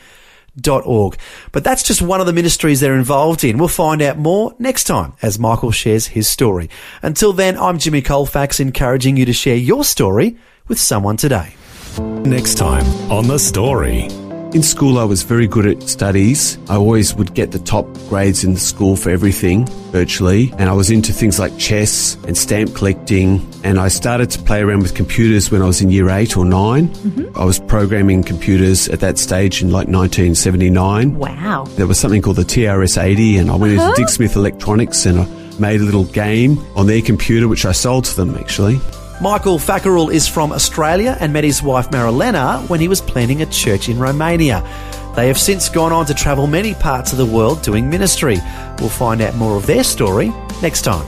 org. 0.86 1.18
But 1.52 1.64
that's 1.64 1.84
just 1.84 2.02
one 2.02 2.20
of 2.20 2.26
the 2.26 2.34
ministries 2.34 2.80
they're 2.80 2.96
involved 2.96 3.44
in. 3.44 3.58
We'll 3.58 3.68
find 3.68 4.02
out 4.02 4.18
more 4.18 4.56
next 4.60 4.86
time 4.86 5.14
as 5.22 5.40
Michael 5.40 5.72
shares 5.72 6.08
his 6.08 6.28
story. 6.28 6.70
Until 7.02 7.34
then, 7.34 7.58
I'm 7.58 7.80
Jimmy 7.80 8.02
Colfax 8.02 8.60
encouraging 8.60 9.18
you 9.18 9.26
to 9.26 9.34
share 9.34 9.56
your 9.56 9.84
story 9.84 10.38
with 10.68 10.80
someone 10.80 11.18
today. 11.18 11.56
Next 12.00 12.56
time 12.56 12.86
on 13.12 13.28
The 13.28 13.38
Story. 13.38 14.08
In 14.54 14.64
school, 14.64 15.00
I 15.00 15.06
was 15.06 15.24
very 15.24 15.48
good 15.48 15.66
at 15.66 15.82
studies. 15.84 16.58
I 16.70 16.76
always 16.76 17.16
would 17.16 17.34
get 17.34 17.52
the 17.52 17.60
top 17.60 17.86
grades 18.10 18.44
in 18.44 18.54
the 18.54 18.60
school 18.60 18.98
for 18.98 19.10
everything, 19.10 19.66
virtually. 19.94 20.54
And 20.58 20.70
I 20.70 20.74
was 20.74 20.92
into 20.92 21.14
things 21.14 21.40
like 21.40 21.58
chess 21.58 22.18
and 22.28 22.38
stamp 22.38 22.76
collecting. 22.76 23.50
And 23.64 23.80
I 23.80 23.88
started 23.88 24.30
to 24.32 24.40
play 24.40 24.60
around 24.60 24.82
with 24.82 24.94
computers 24.94 25.52
when 25.52 25.62
I 25.62 25.68
was 25.68 25.82
in 25.82 25.90
year 25.90 26.10
eight 26.10 26.36
or 26.36 26.44
9 26.44 26.90
mm-hmm. 26.90 27.38
I 27.38 27.46
was 27.46 27.60
programming 27.60 28.24
computers 28.24 28.90
at 28.90 29.00
that 29.00 29.18
stage 29.18 29.62
in 29.62 29.70
like 29.70 29.88
1979. 29.88 31.16
Wow. 31.16 31.64
There 31.78 31.88
was 31.88 31.98
something 31.98 32.22
called 32.22 32.36
the 32.36 32.44
TRS 32.44 33.02
80, 33.02 33.38
and 33.38 33.50
I 33.50 33.56
went 33.56 33.80
uh-huh. 33.80 33.92
into 33.92 34.02
Dick 34.02 34.10
Smith 34.10 34.36
Electronics 34.36 35.06
and 35.06 35.22
I 35.22 35.26
made 35.60 35.80
a 35.80 35.86
little 35.86 36.06
game 36.06 36.60
on 36.76 36.88
their 36.88 37.02
computer, 37.02 37.48
which 37.48 37.64
I 37.64 37.72
sold 37.72 38.04
to 38.04 38.16
them 38.18 38.36
actually. 38.36 38.82
Michael 39.22 39.60
Fackerell 39.60 40.12
is 40.12 40.28
from 40.28 40.52
Australia 40.52 41.16
and 41.20 41.32
met 41.32 41.44
his 41.44 41.62
wife 41.62 41.92
Marilena 41.92 42.68
when 42.68 42.80
he 42.80 42.88
was 42.88 43.02
planning 43.02 43.44
a 43.44 43.46
church 43.46 43.88
in 43.88 44.00
Romania. 44.00 44.64
They 45.16 45.28
have 45.28 45.38
since 45.38 45.70
gone 45.70 45.94
on 45.94 46.08
to 46.08 46.16
travel 46.16 46.48
many 46.48 46.74
parts 46.74 47.12
of 47.12 47.20
the 47.20 47.26
world 47.28 47.62
doing 47.62 47.88
ministry. 47.88 48.40
We'll 48.80 48.90
find 48.90 49.22
out 49.22 49.36
more 49.36 49.58
of 49.58 49.68
their 49.68 49.84
story 49.84 50.30
next 50.64 50.82
time. 50.82 51.06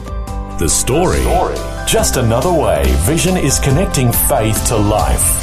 The 0.60 0.70
story. 0.70 1.22
story. 1.22 1.56
Just 1.88 2.18
another 2.18 2.54
way 2.54 2.84
Vision 3.00 3.36
is 3.36 3.58
connecting 3.58 4.12
faith 4.12 4.64
to 4.68 4.78
life. 4.78 5.40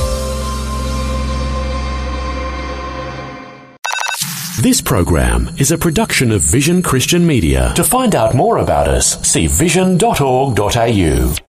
This 4.62 4.80
program 4.80 5.48
is 5.58 5.72
a 5.72 5.78
production 5.78 6.30
of 6.30 6.42
Vision 6.42 6.84
Christian 6.84 7.26
Media. 7.26 7.72
To 7.74 7.82
find 7.82 8.14
out 8.14 8.36
more 8.36 8.58
about 8.58 8.86
us, 8.86 9.20
see 9.28 9.48
vision.org.au. 9.48 11.34